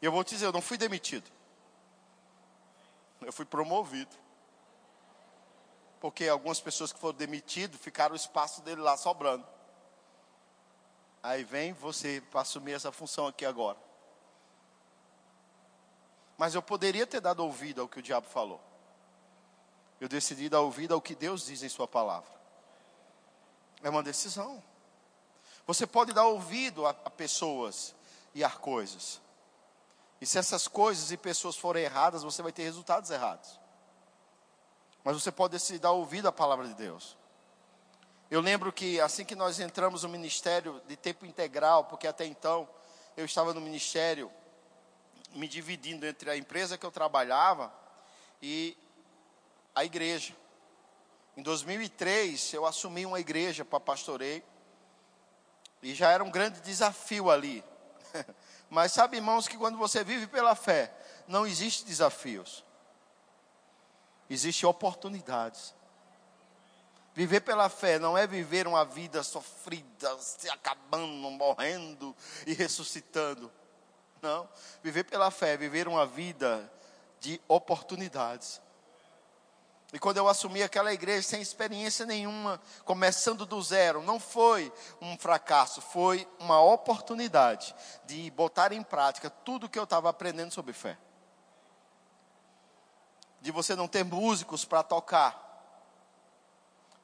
[0.02, 1.32] E eu vou te dizer, eu não fui demitido.
[3.22, 4.14] Eu fui promovido.
[6.02, 9.48] Porque algumas pessoas que foram demitidas ficaram o espaço dele lá sobrando.
[11.22, 13.78] Aí vem você para assumir essa função aqui agora.
[16.38, 18.62] Mas eu poderia ter dado ouvido ao que o diabo falou.
[20.00, 22.32] Eu decidi dar ouvido ao que Deus diz em Sua palavra.
[23.84, 24.64] É uma decisão.
[25.68, 27.94] Você pode dar ouvido a, a pessoas
[28.34, 29.22] e a coisas.
[30.22, 33.60] E se essas coisas e pessoas forem erradas, você vai ter resultados errados.
[35.04, 37.18] Mas você pode decidir dar ouvido à palavra de Deus.
[38.32, 42.70] Eu lembro que assim que nós entramos no ministério de tempo integral, porque até então
[43.18, 44.32] eu estava no ministério
[45.34, 47.74] me dividindo entre a empresa que eu trabalhava
[48.40, 48.78] e
[49.74, 50.36] a igreja.
[51.36, 54.44] Em 2003, eu assumi uma igreja para pastoreio.
[55.82, 57.64] E já era um grande desafio ali.
[58.70, 60.94] Mas sabe, irmãos, que quando você vive pela fé,
[61.28, 62.64] não existe desafios.
[64.30, 65.74] Existem oportunidades.
[67.14, 73.52] Viver pela fé não é viver uma vida sofrida, se acabando, morrendo e ressuscitando.
[74.22, 74.48] Não.
[74.84, 76.72] Viver pela fé é viver uma vida
[77.20, 78.62] de oportunidades.
[79.92, 85.18] E quando eu assumi aquela igreja sem experiência nenhuma, começando do zero, não foi um
[85.18, 87.74] fracasso, foi uma oportunidade
[88.06, 90.96] de botar em prática tudo que eu estava aprendendo sobre fé.
[93.42, 95.49] De você não ter músicos para tocar,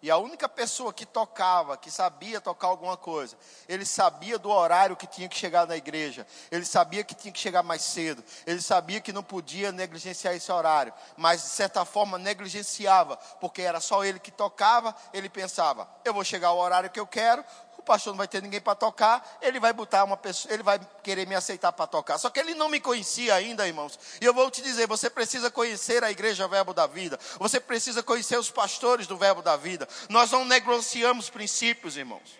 [0.05, 3.35] e a única pessoa que tocava, que sabia tocar alguma coisa,
[3.67, 7.39] ele sabia do horário que tinha que chegar na igreja, ele sabia que tinha que
[7.39, 12.19] chegar mais cedo, ele sabia que não podia negligenciar esse horário, mas de certa forma
[12.19, 16.99] negligenciava, porque era só ele que tocava, ele pensava: eu vou chegar ao horário que
[16.99, 17.43] eu quero,
[17.85, 21.27] pastor não vai ter ninguém para tocar, ele vai botar uma pessoa, ele vai querer
[21.27, 22.17] me aceitar para tocar.
[22.17, 23.97] Só que ele não me conhecia ainda, irmãos.
[24.19, 27.19] E eu vou te dizer, você precisa conhecer a igreja Verbo da Vida.
[27.39, 29.87] Você precisa conhecer os pastores do Verbo da Vida.
[30.09, 32.37] Nós não negociamos princípios, irmãos.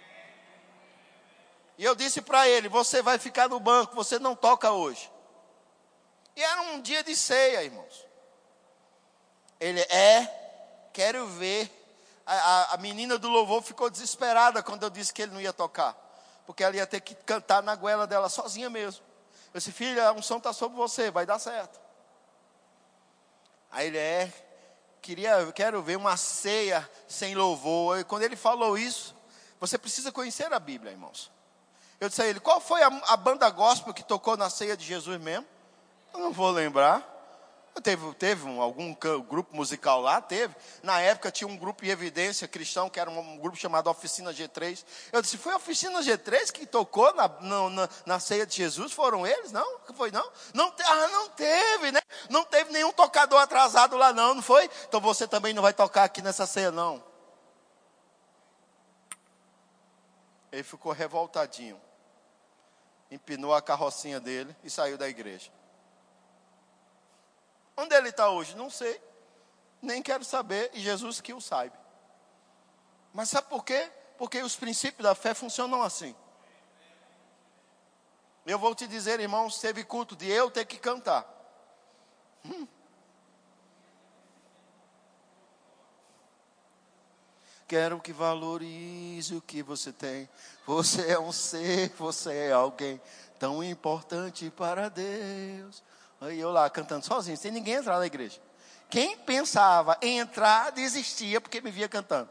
[1.78, 5.12] E eu disse para ele: Você vai ficar no banco, você não toca hoje.
[6.36, 8.06] E era um dia de ceia, irmãos.
[9.60, 11.85] Ele é, quero ver
[12.26, 15.96] a, a menina do louvor ficou desesperada quando eu disse que ele não ia tocar.
[16.46, 19.04] Porque ela ia ter que cantar na goela dela sozinha mesmo.
[19.54, 21.80] Eu disse, filha, a unção está sobre você, vai dar certo.
[23.72, 24.34] Aí ele é,
[25.02, 28.00] queria, quero ver uma ceia sem louvor.
[28.00, 29.16] E quando ele falou isso,
[29.60, 31.32] você precisa conhecer a Bíblia, irmãos.
[32.00, 34.86] Eu disse a ele, qual foi a, a banda gospel que tocou na ceia de
[34.86, 35.46] Jesus mesmo?
[36.14, 37.15] Eu não vou lembrar.
[37.84, 38.96] Teve, teve um, algum
[39.28, 40.22] grupo musical lá?
[40.22, 40.56] Teve.
[40.82, 44.84] Na época tinha um grupo em evidência cristão, que era um, grupo chamado Oficina G3.
[45.12, 48.94] Eu disse, foi a Oficina G3 que tocou na, na, na ceia de Jesus?
[48.94, 49.52] Foram eles?
[49.52, 49.80] Não?
[49.94, 50.32] Foi não?
[50.54, 52.02] Não, ah, não teve, né?
[52.30, 54.70] Não teve nenhum tocador atrasado lá não, não foi?
[54.88, 57.04] Então você também não vai tocar aqui nessa ceia não.
[60.50, 61.80] Ele ficou revoltadinho.
[63.12, 65.52] Empinou a carrocinha dele e saiu da igreja.
[67.78, 68.56] Onde ele está hoje?
[68.56, 69.02] Não sei.
[69.82, 71.78] Nem quero saber, e Jesus que o saiba.
[73.14, 73.92] Mas sabe por quê?
[74.18, 76.16] Porque os princípios da fé funcionam assim.
[78.46, 81.26] Eu vou te dizer, irmãos, teve culto de eu ter que cantar.
[82.46, 82.68] Hum.
[87.68, 90.30] Quero que valorize o que você tem.
[90.68, 93.02] Você é um ser, você é alguém
[93.40, 95.84] tão importante para Deus.
[96.22, 98.40] Aí eu lá cantando sozinho, sem ninguém entrar na igreja.
[98.90, 102.30] Quem pensava em entrar, desistia porque me via cantando.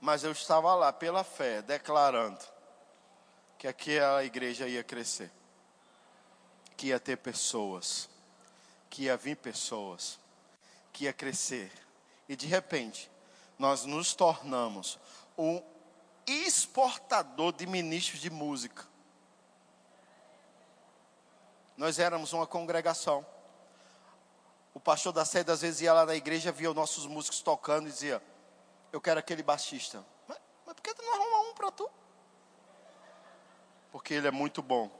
[0.00, 2.44] Mas eu estava lá pela fé, declarando
[3.58, 5.30] que aquela igreja ia crescer,
[6.76, 8.08] que ia ter pessoas,
[8.88, 10.18] que ia vir pessoas,
[10.92, 11.72] que ia crescer.
[12.28, 13.10] E de repente,
[13.58, 14.98] nós nos tornamos
[15.36, 15.60] um
[16.26, 18.86] exportador de ministros de música.
[21.78, 23.24] Nós éramos uma congregação.
[24.74, 27.88] O pastor da sede às vezes ia lá na igreja, via os nossos músicos tocando
[27.88, 28.20] e dizia:
[28.92, 30.04] Eu quero aquele baixista.
[30.26, 31.88] Mas, mas por que tu não arruma um para tu?
[33.92, 34.90] Porque ele é muito bom.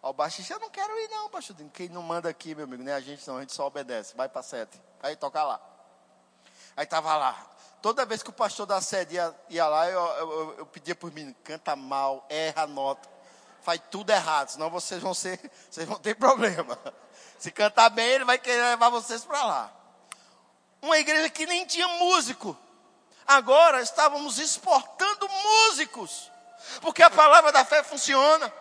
[0.00, 1.54] Ao baixista, eu não quero ir, não, pastor.
[1.74, 4.16] Quem não manda aqui, meu amigo, nem a gente não, a gente só obedece.
[4.16, 4.80] Vai para sete.
[5.02, 5.60] Aí toca lá.
[6.78, 7.46] Aí estava lá.
[7.82, 11.12] Toda vez que o pastor da sede ia, ia lá, eu, eu, eu pedia por
[11.12, 13.19] mim, canta mal, erra a nota
[13.62, 15.38] faz tudo errado, senão vocês vão ser,
[15.70, 16.78] vocês vão ter problema.
[17.38, 19.72] Se cantar bem, ele vai querer levar vocês para lá.
[20.82, 22.56] Uma igreja que nem tinha músico.
[23.26, 26.30] Agora estávamos exportando músicos.
[26.80, 28.52] Porque a palavra da fé funciona.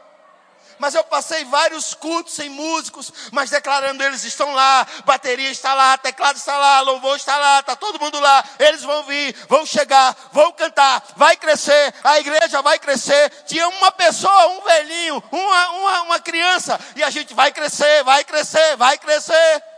[0.80, 5.98] Mas eu passei vários cultos sem músicos, mas declarando eles estão lá, bateria está lá,
[5.98, 10.16] teclado está lá, louvor está lá, está todo mundo lá, eles vão vir, vão chegar,
[10.32, 13.30] vão cantar, vai crescer, a igreja vai crescer.
[13.46, 18.24] Tinha uma pessoa, um velhinho, uma, uma, uma criança, e a gente vai crescer, vai
[18.24, 19.69] crescer, vai crescer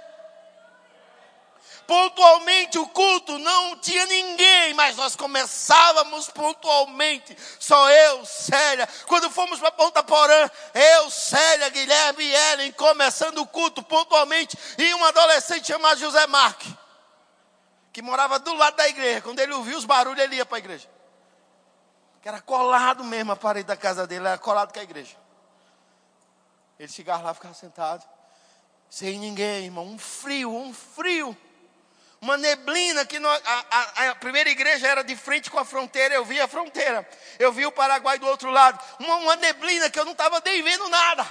[1.91, 8.87] pontualmente o culto, não tinha ninguém, mas nós começávamos pontualmente, só eu, Célia.
[9.07, 14.95] Quando fomos para Ponta Porã, eu, Célia, Guilherme e Ellen, começando o culto pontualmente, e
[14.95, 16.73] um adolescente chamado José Marque,
[17.91, 19.19] que morava do lado da igreja.
[19.19, 20.89] Quando ele ouvia os barulhos, ele ia para a igreja.
[22.21, 25.17] Que era colado mesmo a parede da casa dele, era colado com a igreja.
[26.79, 28.07] Ele chegava lá, ficava sentado,
[28.89, 31.37] sem ninguém, irmão, um frio, um frio
[32.21, 36.23] uma neblina que a, a, a, primeira igreja era de frente com a fronteira, eu
[36.23, 37.07] vi a fronteira,
[37.39, 40.61] eu vi o Paraguai do outro lado, uma, uma neblina que eu não estava nem
[40.61, 41.25] vendo nada,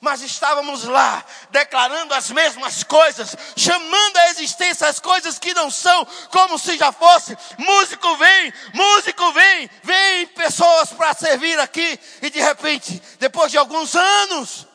[0.00, 6.04] mas estávamos lá, declarando as mesmas coisas, chamando a existência as coisas que não são,
[6.32, 7.38] como se já fosse.
[7.56, 13.94] Músico vem, músico vem, vem pessoas para servir aqui, e de repente, depois de alguns
[13.94, 14.66] anos,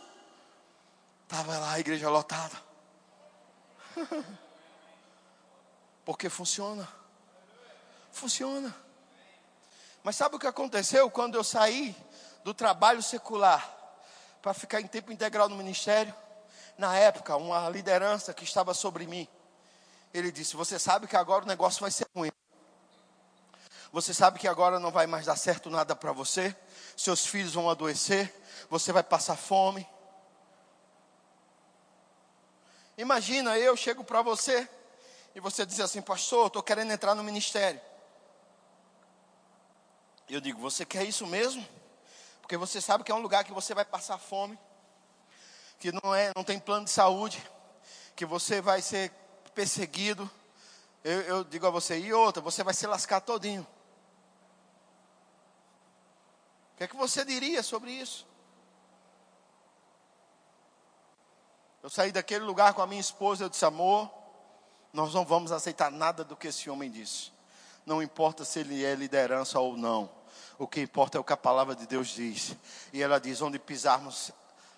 [1.24, 2.56] estava lá a igreja lotada.
[6.08, 6.88] Porque funciona.
[8.14, 8.74] Funciona.
[10.02, 11.94] Mas sabe o que aconteceu quando eu saí
[12.46, 13.62] do trabalho secular
[14.42, 16.16] para ficar em tempo integral no ministério?
[16.78, 19.28] Na época, uma liderança que estava sobre mim,
[20.14, 22.32] ele disse: Você sabe que agora o negócio vai ser ruim.
[23.92, 26.56] Você sabe que agora não vai mais dar certo nada para você.
[26.96, 28.34] Seus filhos vão adoecer.
[28.70, 29.86] Você vai passar fome.
[32.98, 34.70] Imagina, eu chego para você
[35.38, 37.80] e você diz assim, pastor, estou querendo entrar no ministério.
[40.28, 41.64] Eu digo, você quer isso mesmo?
[42.42, 44.58] Porque você sabe que é um lugar que você vai passar fome,
[45.80, 47.48] que não, é, não tem plano de saúde,
[48.16, 49.12] que você vai ser
[49.54, 50.28] perseguido.
[51.04, 53.62] Eu, eu digo a você, e outra, você vai se lascar todinho.
[56.74, 58.26] O que é que você diria sobre isso?
[61.84, 64.17] Eu saí daquele lugar com a minha esposa, eu disse, amor,
[64.98, 67.32] nós não vamos aceitar nada do que esse homem disse.
[67.86, 70.10] Não importa se ele é liderança ou não.
[70.58, 72.56] O que importa é o que a palavra de Deus diz.
[72.92, 74.32] E ela diz: onde pisarmos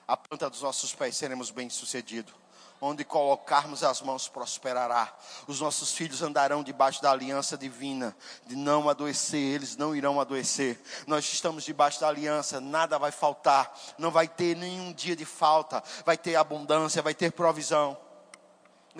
[0.05, 2.33] a planta dos nossos pés, seremos bem-sucedidos.
[2.81, 5.17] Onde colocarmos as mãos, prosperará.
[5.47, 8.13] Os nossos filhos andarão debaixo da aliança divina,
[8.45, 10.81] de não adoecer, eles não irão adoecer.
[11.07, 15.81] Nós estamos debaixo da aliança, nada vai faltar, não vai ter nenhum dia de falta,
[16.05, 17.97] vai ter abundância, vai ter provisão.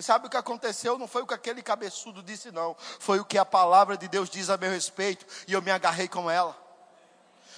[0.00, 0.96] E sabe o que aconteceu?
[0.96, 2.74] Não foi o que aquele cabeçudo disse, não.
[2.98, 5.26] Foi o que a palavra de Deus diz a meu respeito.
[5.46, 6.56] E eu me agarrei com ela.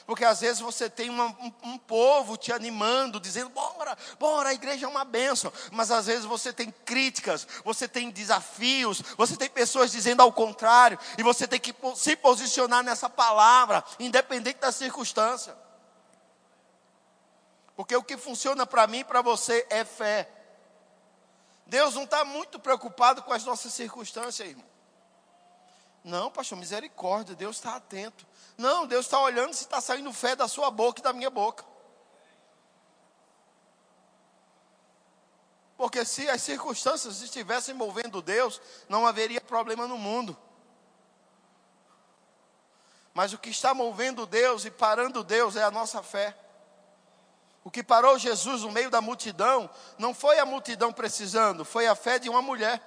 [0.04, 4.54] Porque às vezes você tem uma, um, um, povo te animando, dizendo, bora, bora, a
[4.54, 5.52] igreja é uma bênção.
[5.70, 10.98] Mas às vezes você tem críticas, você tem desafios, você tem pessoas dizendo ao contrário.
[11.16, 15.56] E você tem que se posicionar nessa palavra, independente da circunstância.
[17.76, 20.41] Porque o que funciona para mim e para você é fé.
[21.72, 24.66] Deus não está muito preocupado com as nossas circunstâncias, irmão.
[26.04, 28.26] Não, pastor, misericórdia, Deus está atento.
[28.58, 31.64] Não, Deus está olhando se está saindo fé da sua boca e da minha boca.
[35.74, 40.36] Porque se as circunstâncias estivessem movendo Deus, não haveria problema no mundo.
[43.14, 46.36] Mas o que está movendo Deus e parando Deus é a nossa fé.
[47.64, 51.94] O que parou Jesus no meio da multidão não foi a multidão precisando, foi a
[51.94, 52.80] fé de uma mulher.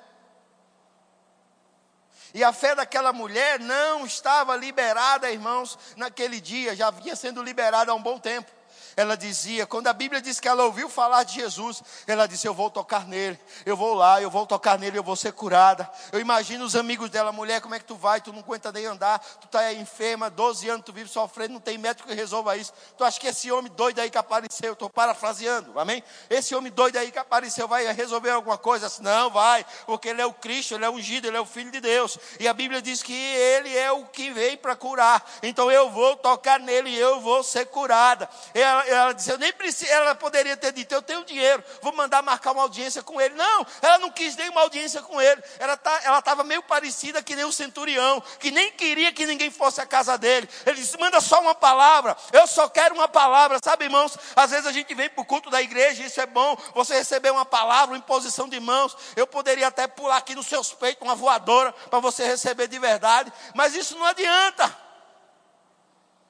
[2.33, 7.91] E a fé daquela mulher não estava liberada, irmãos, naquele dia, já vinha sendo liberada
[7.91, 8.54] há um bom tempo
[8.95, 12.53] ela dizia, quando a Bíblia diz que ela ouviu falar de Jesus, ela disse: Eu
[12.53, 15.89] vou tocar nele, eu vou lá, eu vou tocar nele, eu vou ser curada.
[16.11, 18.21] Eu imagino os amigos dela, mulher, como é que tu vai?
[18.21, 21.77] Tu não aguenta nem andar, tu está enferma, 12 anos, tu vive sofrendo, não tem
[21.77, 22.73] médico que resolva isso.
[22.97, 26.03] Tu acha que esse homem doido aí que apareceu, eu estou parafraseando, amém?
[26.29, 28.91] Esse homem doido aí que apareceu vai resolver alguma coisa?
[29.01, 31.81] Não, vai, porque ele é o Cristo, ele é ungido, ele é o Filho de
[31.81, 32.17] Deus.
[32.39, 35.23] E a Bíblia diz que ele é o que veio para curar.
[35.43, 38.29] Então eu vou tocar nele e eu vou ser curada.
[38.53, 42.21] Ela, ela disse, eu nem preciso, ela poderia ter dito, eu tenho dinheiro, vou mandar
[42.21, 43.35] marcar uma audiência com ele.
[43.35, 45.41] Não, ela não quis nem uma audiência com ele.
[45.59, 49.81] Ela tá, estava meio parecida que nem o centurião, que nem queria que ninguém fosse
[49.81, 50.49] à casa dele.
[50.65, 53.59] Ele disse, manda só uma palavra, eu só quero uma palavra.
[53.63, 56.57] Sabe, irmãos, às vezes a gente vem para o culto da igreja, isso é bom,
[56.73, 58.95] você receber uma palavra, uma imposição de mãos.
[59.15, 63.31] Eu poderia até pular aqui nos seus peitos uma voadora para você receber de verdade,
[63.53, 64.84] mas isso não adianta.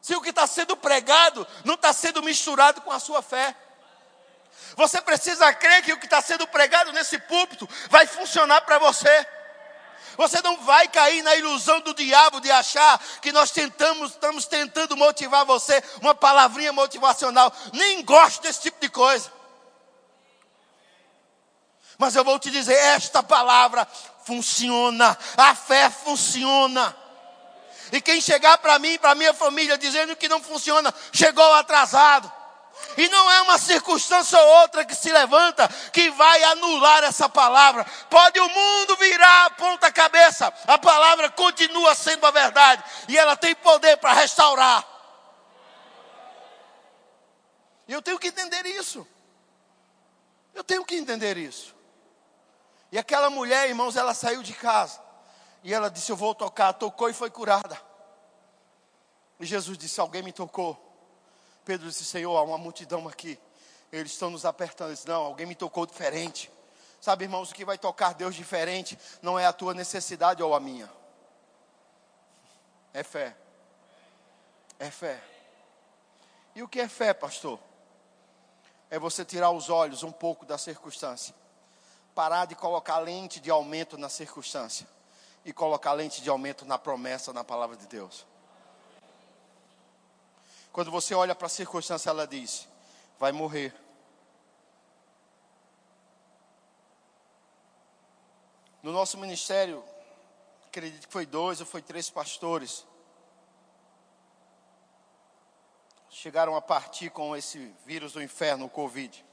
[0.05, 3.55] Se o que está sendo pregado não está sendo misturado com a sua fé.
[4.75, 9.27] Você precisa crer que o que está sendo pregado nesse púlpito vai funcionar para você.
[10.15, 14.95] Você não vai cair na ilusão do diabo de achar que nós tentamos, estamos tentando
[14.95, 17.51] motivar você, uma palavrinha motivacional.
[17.73, 19.33] Nem gosto desse tipo de coisa.
[21.97, 23.87] Mas eu vou te dizer, esta palavra
[24.23, 26.95] funciona, a fé funciona.
[27.95, 32.29] E quem chegar para mim, para minha família, dizendo que não funciona, chegou atrasado.
[32.97, 37.85] E não é uma circunstância ou outra que se levanta que vai anular essa palavra.
[38.09, 43.37] Pode o mundo virar a ponta cabeça, a palavra continua sendo a verdade e ela
[43.37, 44.85] tem poder para restaurar.
[47.87, 49.07] E eu tenho que entender isso.
[50.53, 51.73] Eu tenho que entender isso.
[52.91, 54.99] E aquela mulher, irmãos, ela saiu de casa.
[55.65, 56.73] E ela disse: Eu vou tocar.
[56.73, 57.84] Tocou e foi curada.
[59.39, 60.79] E Jesus disse: Alguém me tocou.
[61.63, 63.39] Pedro disse: Senhor, há uma multidão aqui.
[63.91, 64.89] Eles estão nos apertando.
[64.89, 66.51] Ele disse: Não, alguém me tocou diferente.
[67.01, 70.59] Sabe, irmãos, o que vai tocar Deus diferente não é a tua necessidade ou a
[70.59, 70.89] minha.
[72.93, 73.35] É fé.
[74.79, 75.21] É fé.
[76.55, 77.59] E o que é fé, pastor?
[78.89, 81.35] É você tirar os olhos um pouco da circunstância.
[82.15, 84.87] Parar de colocar lente de aumento na circunstância.
[85.43, 88.25] E colocar lente de aumento na promessa, na palavra de Deus.
[90.75, 92.67] Quando você olha para a circunstância, ela diz:
[93.17, 93.73] vai morrer.
[98.83, 99.81] No nosso ministério,
[100.65, 102.85] acredito que foi dois ou foi três pastores.
[106.09, 109.25] Chegaram a partir com esse vírus do inferno, o Covid.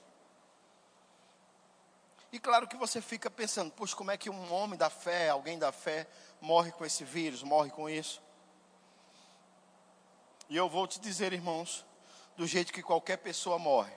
[2.31, 5.59] E claro que você fica pensando, poxa, como é que um homem da fé, alguém
[5.59, 6.07] da fé,
[6.41, 8.23] morre com esse vírus, morre com isso?
[10.53, 11.83] E eu vou te dizer, irmãos,
[12.37, 13.97] do jeito que qualquer pessoa morre.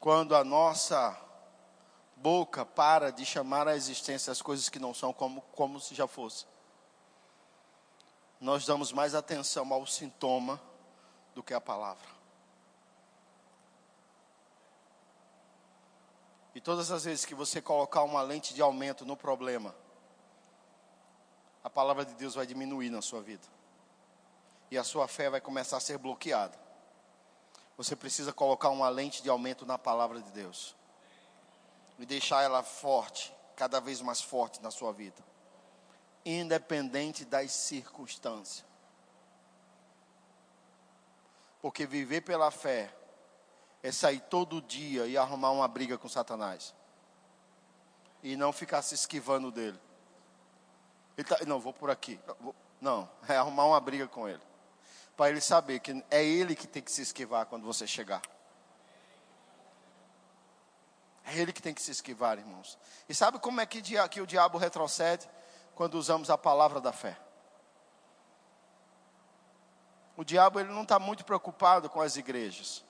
[0.00, 1.16] Quando a nossa
[2.16, 6.08] boca para de chamar à existência as coisas que não são como, como se já
[6.08, 6.44] fosse.
[8.40, 10.60] Nós damos mais atenção ao sintoma
[11.32, 12.08] do que à palavra.
[16.52, 19.72] E todas as vezes que você colocar uma lente de aumento no problema,
[21.62, 23.46] a palavra de Deus vai diminuir na sua vida.
[24.70, 26.58] E a sua fé vai começar a ser bloqueada.
[27.76, 30.74] Você precisa colocar uma lente de aumento na palavra de Deus.
[31.98, 35.22] E deixar ela forte, cada vez mais forte na sua vida.
[36.24, 38.64] Independente das circunstâncias.
[41.60, 42.92] Porque viver pela fé
[43.82, 46.74] é sair todo dia e arrumar uma briga com Satanás.
[48.22, 49.78] E não ficar se esquivando dele.
[51.26, 52.18] Tá, não, vou por aqui.
[52.80, 54.42] Não, é arrumar uma briga com ele.
[55.16, 58.22] Para ele saber que é ele que tem que se esquivar quando você chegar.
[61.24, 62.78] É ele que tem que se esquivar, irmãos.
[63.08, 65.28] E sabe como é que, que o diabo retrocede?
[65.74, 67.16] Quando usamos a palavra da fé.
[70.16, 72.84] O diabo ele não está muito preocupado com as igrejas.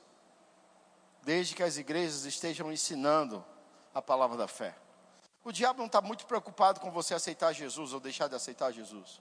[1.23, 3.45] Desde que as igrejas estejam ensinando
[3.95, 4.75] a palavra da fé.
[5.45, 9.21] O diabo não está muito preocupado com você aceitar Jesus ou deixar de aceitar Jesus.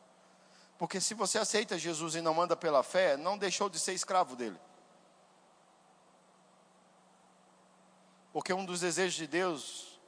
[0.77, 4.35] Porque se você aceita Jesus e não anda pela fé, não deixou de ser escravo
[4.35, 4.59] dele.
[8.31, 9.99] Porque um dos desejos de Deus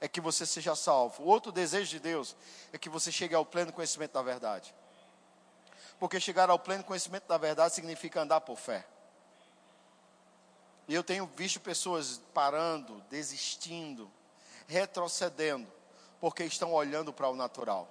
[0.00, 1.22] é que você seja salvo.
[1.22, 2.36] O outro desejo de Deus
[2.72, 4.74] é que você chegue ao pleno conhecimento da verdade.
[5.98, 8.86] Porque chegar ao pleno conhecimento da verdade significa andar por fé.
[10.88, 14.10] E eu tenho visto pessoas parando, desistindo,
[14.70, 15.70] retrocedendo,
[16.20, 17.88] porque estão olhando para o natural.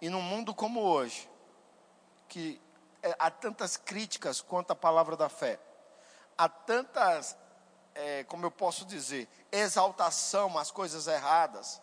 [0.00, 1.28] E num mundo como hoje,
[2.28, 2.58] que
[3.02, 5.60] é, há tantas críticas quanto à palavra da fé,
[6.38, 7.36] há tantas,
[7.94, 11.82] é, como eu posso dizer, exaltação às coisas erradas,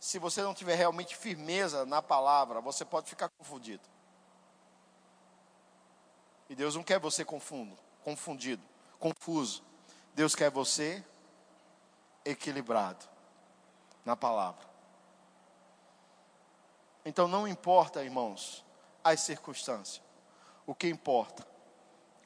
[0.00, 3.88] se você não tiver realmente firmeza na palavra, você pode ficar confundido.
[6.48, 8.62] E Deus não quer você confundo, confundido,
[8.98, 9.64] confuso.
[10.14, 11.04] Deus quer você
[12.26, 13.06] equilibrado
[14.04, 14.66] na palavra.
[17.04, 18.64] Então não importa, irmãos,
[19.02, 20.02] as circunstâncias.
[20.66, 21.46] O que importa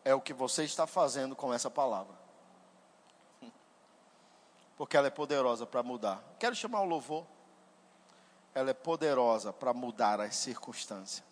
[0.02, 2.14] é o que você está fazendo com essa palavra.
[4.78, 6.24] Porque ela é poderosa para mudar.
[6.38, 7.26] Quero chamar o louvor.
[8.54, 11.22] Ela é poderosa para mudar as circunstâncias.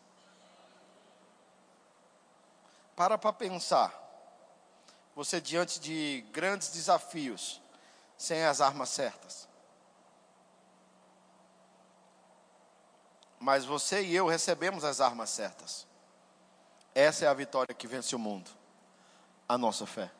[2.94, 4.06] Para para pensar.
[5.16, 7.62] Você diante de grandes desafios
[8.18, 9.48] sem as armas certas.
[13.38, 15.86] Mas você e eu recebemos as armas certas.
[16.92, 18.50] Essa é a vitória que vence o mundo.
[19.48, 20.10] A nossa fé.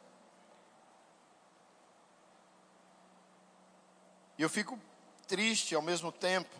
[4.38, 4.78] E eu fico
[5.26, 6.54] triste ao mesmo tempo.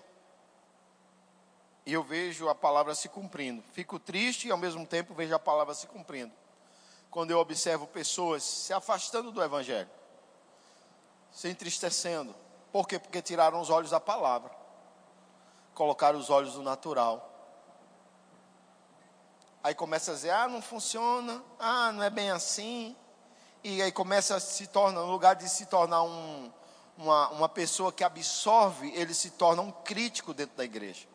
[1.87, 3.63] E eu vejo a palavra se cumprindo.
[3.73, 6.33] Fico triste e ao mesmo tempo vejo a palavra se cumprindo.
[7.11, 9.89] Quando eu observo pessoas se afastando do Evangelho,
[11.39, 12.35] se entristecendo.
[12.73, 12.99] Por quê?
[12.99, 14.51] Porque tiraram os olhos da palavra,
[15.73, 17.33] colocaram os olhos do natural.
[19.63, 22.97] Aí começa a dizer: ah, não funciona, ah, não é bem assim.
[23.63, 26.53] E aí começa a se tornar, no lugar de se tornar um,
[26.97, 31.07] uma, uma pessoa que absorve, ele se torna um crítico dentro da igreja.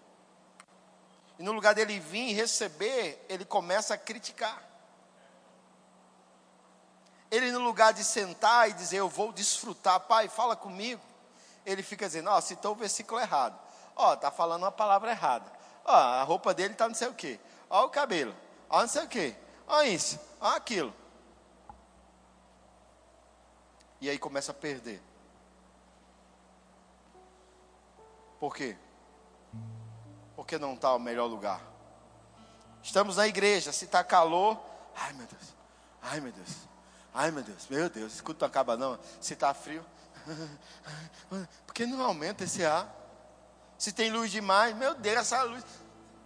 [1.37, 4.72] E no lugar dele vir e receber, ele começa a criticar.
[7.33, 11.01] Ele, no lugar de sentar e dizer, eu vou desfrutar, pai, fala comigo,
[11.65, 13.59] ele fica dizendo, ó, citou o versículo errado.
[13.95, 15.51] Ó, está falando uma palavra errada.
[15.83, 17.39] Ó, a roupa dele está não sei o quê.
[17.67, 18.35] Ó o cabelo.
[18.69, 19.35] Ó não sei o quê.
[19.67, 20.19] Ó isso.
[20.39, 20.93] Ó aquilo.
[23.99, 25.01] E aí começa a perder.
[28.39, 28.77] Por quê?
[30.35, 31.61] Porque não está o melhor lugar.
[32.83, 34.59] Estamos na igreja, se está calor,
[34.95, 35.55] ai meu Deus,
[35.99, 36.67] ai meu Deus,
[37.13, 38.97] ai meu Deus, meu Deus, escuta não acaba não.
[39.21, 39.85] Se está frio,
[41.65, 42.87] por que não aumenta esse ar?
[43.77, 45.63] Se tem luz demais, meu Deus, essa luz,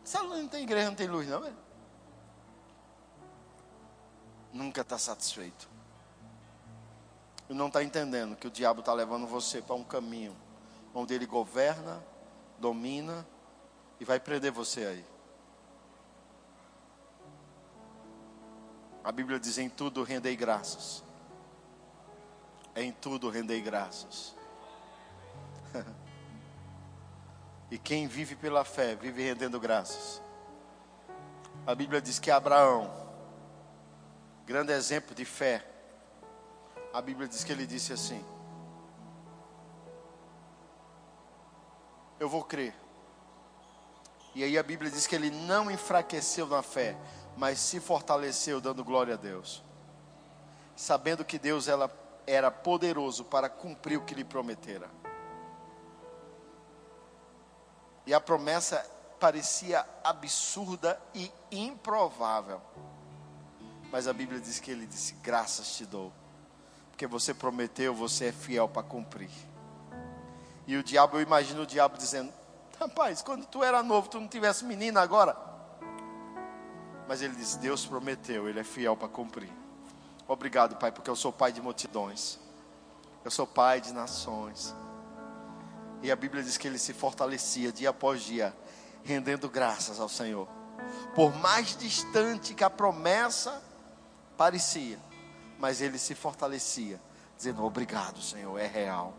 [0.04, 1.58] essa luz não tem igreja, não tem luz não, velho.
[4.54, 5.68] Nunca está satisfeito.
[7.50, 10.36] E não está entendendo que o diabo está levando você para um caminho
[10.94, 12.04] onde ele governa,
[12.60, 13.26] domina
[14.00, 15.17] e vai prender você aí.
[19.08, 21.02] A Bíblia diz: em tudo rendei graças.
[22.76, 24.36] Em tudo rendei graças.
[27.72, 30.22] e quem vive pela fé, vive rendendo graças.
[31.66, 32.94] A Bíblia diz que Abraão,
[34.46, 35.66] grande exemplo de fé,
[36.94, 38.22] a Bíblia diz que ele disse assim:
[42.20, 42.76] eu vou crer.
[44.36, 46.98] E aí a Bíblia diz que ele não enfraqueceu na fé,
[47.38, 49.64] mas se fortaleceu dando glória a Deus.
[50.76, 51.90] Sabendo que Deus ela,
[52.26, 54.90] era poderoso para cumprir o que lhe prometera.
[58.06, 58.84] E a promessa
[59.20, 62.60] parecia absurda e improvável.
[63.92, 66.12] Mas a Bíblia diz que ele disse: Graças te dou,
[66.90, 69.30] porque você prometeu, você é fiel para cumprir.
[70.66, 72.34] E o diabo, eu imagino o diabo dizendo:
[72.80, 75.47] Rapaz, quando tu era novo, tu não tivesse menina agora.
[77.08, 79.52] Mas ele diz: Deus prometeu, Ele é fiel para cumprir.
[80.28, 82.38] Obrigado, Pai, porque eu sou pai de multidões.
[83.24, 84.76] Eu sou pai de nações.
[86.02, 88.56] E a Bíblia diz que ele se fortalecia dia após dia,
[89.04, 90.48] rendendo graças ao Senhor.
[91.16, 93.62] Por mais distante que a promessa
[94.38, 95.00] parecia,
[95.58, 97.02] mas ele se fortalecia,
[97.36, 99.14] dizendo: Obrigado, Senhor, é real.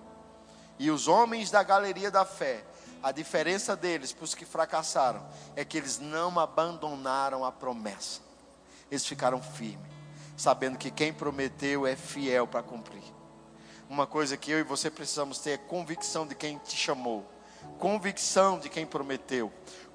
[0.79, 2.65] E os homens da galeria da fé,
[3.03, 5.25] a diferença deles para os que fracassaram
[5.55, 8.21] é que eles não abandonaram a promessa.
[8.91, 9.93] Eles ficaram firmes,
[10.37, 13.03] sabendo que quem prometeu é fiel para cumprir.
[13.89, 17.25] Uma coisa que eu e você precisamos ter é convicção de quem te chamou,
[17.79, 19.53] convicção de quem prometeu,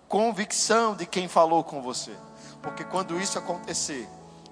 [0.07, 2.15] convicção de quem falou com você.
[2.61, 4.07] Porque quando isso acontecer,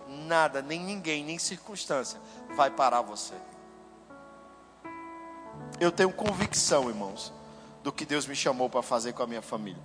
[0.07, 2.19] nada, nem ninguém, nem circunstância
[2.55, 3.33] vai parar você.
[5.79, 7.33] Eu tenho convicção, irmãos,
[7.83, 9.83] do que Deus me chamou para fazer com a minha família.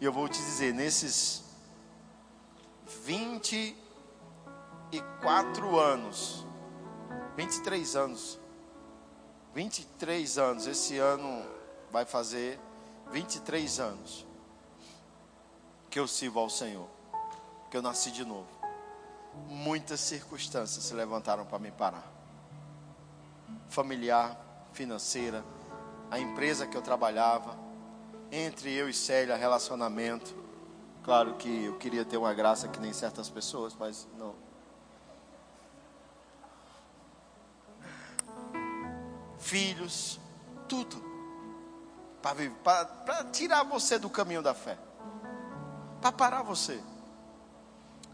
[0.00, 1.44] E eu vou te dizer, nesses
[3.04, 6.44] 24 anos,
[7.36, 8.38] 23 anos,
[9.54, 11.44] 23 anos, esse ano
[11.90, 12.60] vai fazer
[13.10, 14.26] 23 anos
[15.90, 16.88] que eu sirvo ao Senhor,
[17.70, 18.48] que eu nasci de novo.
[19.48, 22.18] Muitas circunstâncias se levantaram para me parar
[23.68, 24.36] familiar,
[24.72, 25.44] financeira,
[26.10, 27.56] a empresa que eu trabalhava,
[28.30, 30.34] entre eu e Célia, relacionamento.
[31.02, 34.34] Claro que eu queria ter uma graça que nem certas pessoas, mas não.
[39.38, 40.20] Filhos,
[40.68, 41.02] tudo.
[42.22, 44.76] Para tirar você do caminho da fé.
[46.00, 46.80] Para parar você.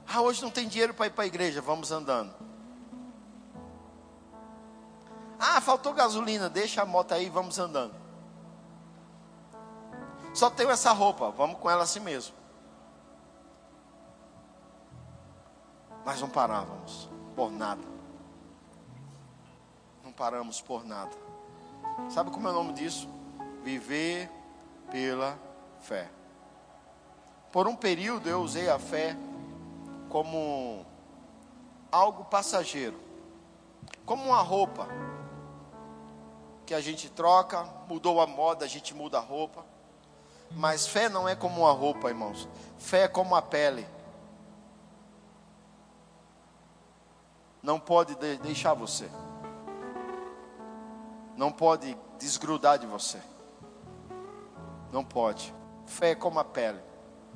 [0.06, 2.43] Ah, hoje não tem dinheiro para ir para a igreja, vamos andando.
[5.38, 7.94] Ah, faltou gasolina, deixa a moto aí, vamos andando.
[10.32, 12.34] Só tenho essa roupa, vamos com ela assim mesmo.
[16.04, 17.82] Mas não parávamos por nada.
[20.02, 21.16] Não paramos por nada.
[22.10, 23.08] Sabe como é o nome disso?
[23.62, 24.30] Viver
[24.90, 25.38] pela
[25.80, 26.10] fé.
[27.52, 29.16] Por um período eu usei a fé
[30.08, 30.84] como
[31.90, 33.00] algo passageiro,
[34.04, 34.88] como uma roupa
[36.66, 39.64] que a gente troca, mudou a moda, a gente muda a roupa.
[40.50, 42.48] Mas fé não é como uma roupa, irmãos.
[42.78, 43.86] Fé é como a pele.
[47.62, 49.08] Não pode deixar você.
[51.36, 53.20] Não pode desgrudar de você.
[54.92, 55.54] Não pode.
[55.86, 56.80] Fé é como a pele.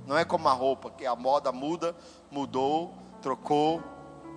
[0.07, 1.97] Não é como a roupa, que a moda muda,
[2.31, 3.83] mudou, trocou.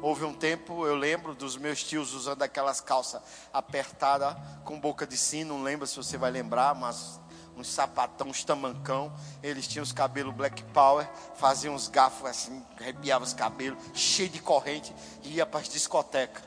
[0.01, 3.21] Houve um tempo, eu lembro dos meus tios usando aquelas calças
[3.53, 7.19] apertadas com boca de sino, não lembro se você vai lembrar, mas
[7.55, 9.13] uns sapatão, uns tamancão.
[9.43, 14.41] Eles tinham os cabelos black power, faziam uns gafos assim, arrepiavam os cabelos, cheio de
[14.41, 14.91] corrente,
[15.21, 16.41] e ia para as discotecas.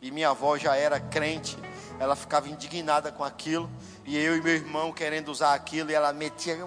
[0.00, 1.58] E minha avó já era crente,
[2.00, 3.70] ela ficava indignada com aquilo,
[4.06, 6.66] e eu e meu irmão querendo usar aquilo, e ela metia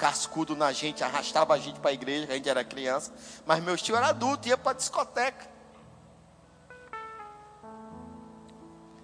[0.00, 3.12] cascudo na gente, arrastava a gente para a igreja, a gente era criança,
[3.44, 5.46] mas meu tio era adulto, ia para discoteca.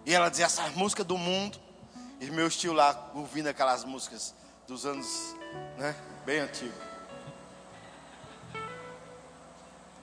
[0.07, 1.59] E ela dizia essas músicas do mundo.
[2.19, 4.35] E meus tios lá ouvindo aquelas músicas
[4.67, 5.37] dos anos,
[5.77, 5.95] né,
[6.25, 6.75] bem antigos.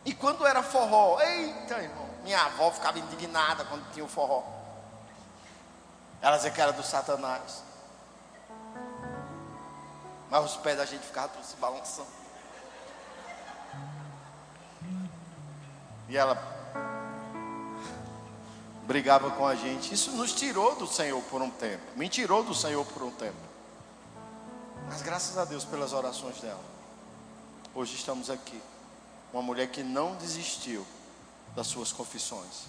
[0.05, 4.43] E quando era forró, eita irmão, minha avó ficava indignada quando tinha o forró.
[6.21, 7.63] Ela dizia que era do Satanás.
[10.33, 12.07] Mas os pés da gente ficavam se balançando.
[16.09, 16.35] E ela
[18.87, 19.93] brigava com a gente.
[19.93, 21.83] Isso nos tirou do Senhor por um tempo.
[21.95, 23.37] Me tirou do Senhor por um tempo.
[24.87, 26.63] Mas graças a Deus pelas orações dela.
[27.75, 28.59] Hoje estamos aqui.
[29.31, 30.83] Uma mulher que não desistiu
[31.55, 32.65] das suas confissões.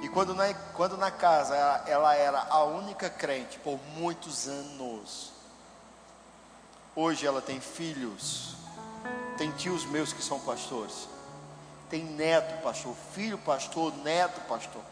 [0.00, 5.35] E quando na, quando na casa ela, ela era a única crente por muitos anos.
[6.96, 8.56] Hoje ela tem filhos.
[9.36, 11.06] Tem tios meus que são pastores.
[11.90, 14.82] Tem neto pastor, filho pastor, neto pastor.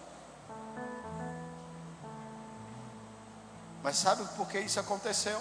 [3.83, 5.41] Mas sabe por que isso aconteceu?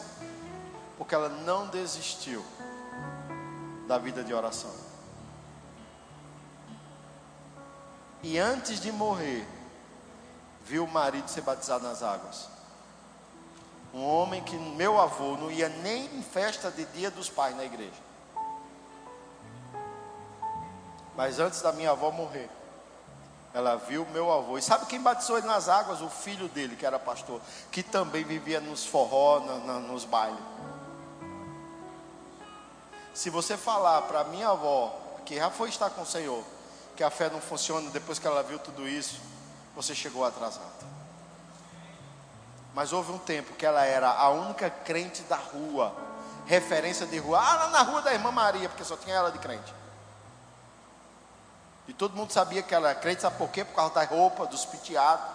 [0.97, 2.43] Porque ela não desistiu
[3.88, 4.74] da vida de oração.
[8.24, 9.45] E antes de morrer,
[10.66, 12.53] viu o marido ser batizado nas águas.
[13.94, 17.64] Um homem que meu avô não ia nem em festa de dia dos pais na
[17.64, 17.91] igreja.
[21.16, 22.50] Mas antes da minha avó morrer,
[23.54, 24.58] ela viu meu avô.
[24.58, 26.02] E sabe quem batizou ele nas águas?
[26.02, 27.39] O filho dele, que era pastor,
[27.72, 30.39] que também vivia nos forró, na, na, nos bailes.
[33.14, 36.44] Se você falar para minha avó, que já foi estar com o Senhor,
[36.98, 39.22] que a fé não funciona depois que ela viu tudo isso,
[39.76, 40.93] você chegou atrasado.
[42.74, 45.95] Mas houve um tempo que ela era a única crente da rua,
[46.45, 49.74] referência de rua, ah, na rua da irmã Maria, porque só tinha ela de crente.
[51.88, 53.63] E todo mundo sabia que ela era crente, sabe por quê?
[53.63, 55.26] Por causa da roupa, dos piteados.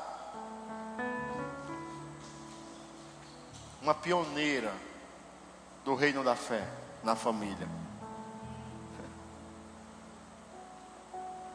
[3.81, 4.73] Uma pioneira
[5.85, 6.67] do reino da fé
[7.05, 7.69] na família.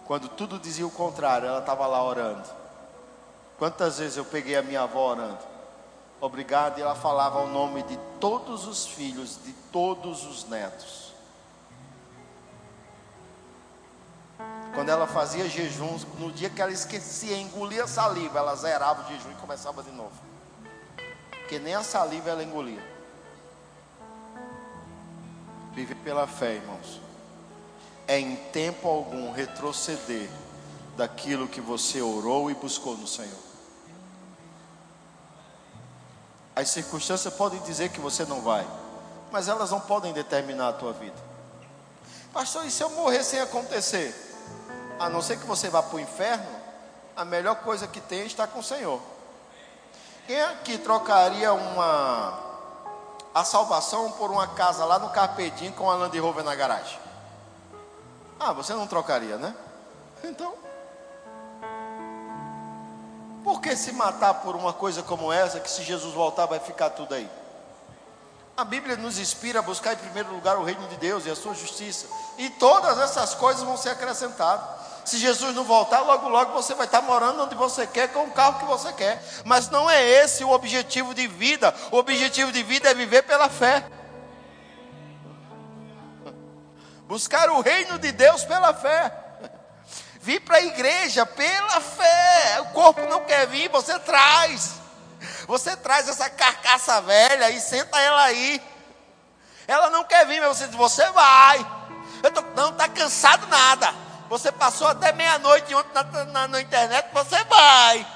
[0.05, 2.47] Quando tudo dizia o contrário, ela estava lá orando.
[3.57, 5.52] Quantas vezes eu peguei a minha avó orando?
[6.23, 11.11] Obrigado, e ela falava o nome de todos os filhos, de todos os netos.
[14.73, 19.31] Quando ela fazia jejuns, no dia que ela esquecia, engolia saliva, ela zerava o jejum
[19.31, 20.13] e começava de novo.
[21.29, 22.81] Porque nem a saliva ela engolia.
[25.73, 27.01] Vive pela fé, irmãos.
[28.07, 30.29] É em tempo algum retroceder
[30.95, 33.52] daquilo que você orou e buscou no Senhor.
[36.63, 38.65] As circunstâncias podem dizer que você não vai,
[39.31, 41.15] mas elas não podem determinar a tua vida.
[42.33, 44.33] Pastor, e se eu morrer sem acontecer?
[44.99, 46.45] a não ser que você vá para o inferno,
[47.15, 49.01] a melhor coisa que tem é estar com o Senhor.
[50.25, 52.51] Quem aqui trocaria uma
[53.33, 56.99] a salvação por uma casa lá no Carpedim com a Land Rover na garagem?
[58.39, 59.55] Ah, você não trocaria, né?
[60.23, 60.53] Então,
[63.43, 66.89] por que se matar por uma coisa como essa, que se Jesus voltar vai ficar
[66.91, 67.29] tudo aí?
[68.55, 71.35] A Bíblia nos inspira a buscar em primeiro lugar o reino de Deus e a
[71.35, 74.83] sua justiça, e todas essas coisas vão ser acrescentadas.
[75.05, 78.31] Se Jesus não voltar, logo logo você vai estar morando onde você quer, com o
[78.31, 79.21] carro que você quer.
[79.43, 81.75] Mas não é esse o objetivo de vida.
[81.91, 83.85] O objetivo de vida é viver pela fé.
[87.05, 89.22] Buscar o reino de Deus pela fé.
[90.23, 92.61] Vir para a igreja pela fé.
[92.61, 94.79] O corpo não quer vir, você traz.
[95.45, 98.63] Você traz essa carcaça velha e senta ela aí.
[99.67, 101.59] Ela não quer vir, mas você diz: Você vai.
[102.23, 103.93] Eu tô, não está cansado nada.
[104.29, 108.07] Você passou até meia-noite ontem na, na, na, internet, você vai.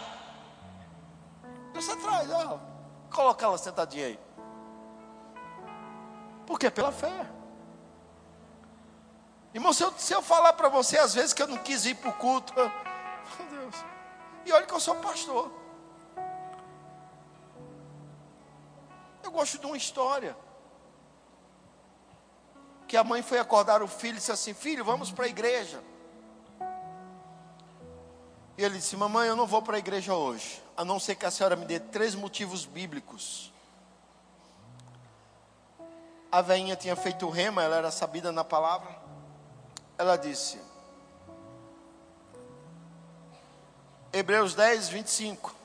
[1.74, 2.58] Você traz, ó.
[3.12, 4.20] Coloca ela sentadinha aí.
[6.46, 7.37] Porque é pela fé.
[9.58, 11.96] Irmão, se eu, se eu falar para você às vezes que eu não quis ir
[11.96, 13.76] para o culto, meu Deus.
[14.46, 15.52] E olha que eu sou pastor.
[19.24, 20.38] Eu gosto de uma história.
[22.88, 25.84] Que a mãe foi acordar o filho e disse assim: Filho, vamos para a igreja.
[28.60, 31.26] E ele disse: Mamãe, eu não vou para a igreja hoje, a não ser que
[31.26, 33.52] a senhora me dê três motivos bíblicos.
[36.32, 39.07] A veinha tinha feito rema, ela era sabida na palavra.
[39.98, 40.60] Ela disse:
[44.14, 45.56] Hebreus 10, 25.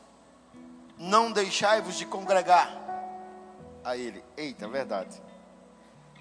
[0.99, 2.81] Não deixai-vos de congregar.
[3.85, 5.21] A ele, eita, verdade.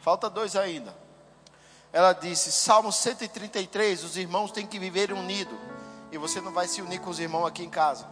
[0.01, 0.95] Falta dois ainda.
[1.93, 5.57] Ela disse: Salmo 133, os irmãos têm que viver unidos.
[6.12, 8.05] E você não vai se unir com os irmãos aqui em casa.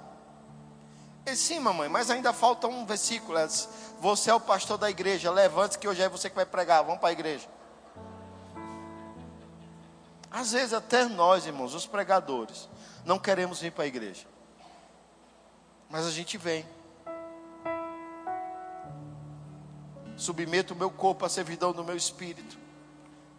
[1.25, 3.37] E sim, mamãe, mas ainda falta um versículo.
[3.99, 5.29] Você é o pastor da igreja.
[5.31, 6.83] Levante-se que hoje é você que vai pregar.
[6.83, 7.47] Vamos para a igreja.
[10.31, 12.69] Às vezes até nós, irmãos, os pregadores,
[13.03, 14.25] não queremos vir para a igreja.
[15.89, 16.65] Mas a gente vem.
[20.15, 22.57] Submeto o meu corpo à servidão do meu espírito.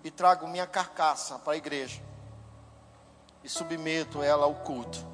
[0.02, 2.02] E trago minha carcaça para a igreja
[3.42, 5.04] e submeto ela ao culto,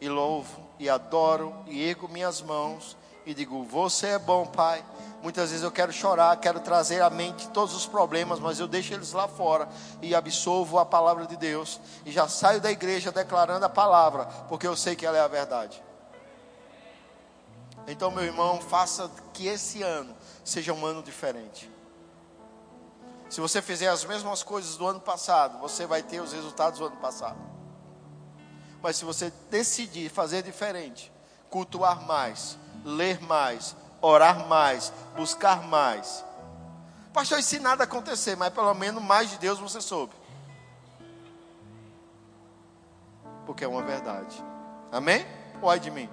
[0.00, 2.96] e louvo, e adoro, e ergo minhas mãos,
[3.30, 4.82] e digo: Você é bom, Pai.
[5.22, 8.94] Muitas vezes eu quero chorar, quero trazer à mente todos os problemas, mas eu deixo
[8.94, 9.68] eles lá fora
[10.00, 14.66] e absolvo a palavra de Deus, e já saio da igreja declarando a palavra, porque
[14.66, 15.82] eu sei que ela é a verdade.
[17.86, 20.14] Então, meu irmão, faça que esse ano
[20.44, 21.68] seja um ano diferente.
[23.28, 26.86] Se você fizer as mesmas coisas do ano passado, você vai ter os resultados do
[26.86, 27.38] ano passado.
[28.80, 31.12] Mas se você decidir fazer diferente,
[31.50, 32.56] cultuar mais,
[32.88, 36.24] ler mais, orar mais, buscar mais.
[37.12, 40.14] Pastor, se nada acontecer, mas pelo menos mais de Deus você soube.
[43.44, 44.42] Porque é uma verdade.
[44.92, 45.26] Amém?
[45.60, 46.08] Ou ai de mim?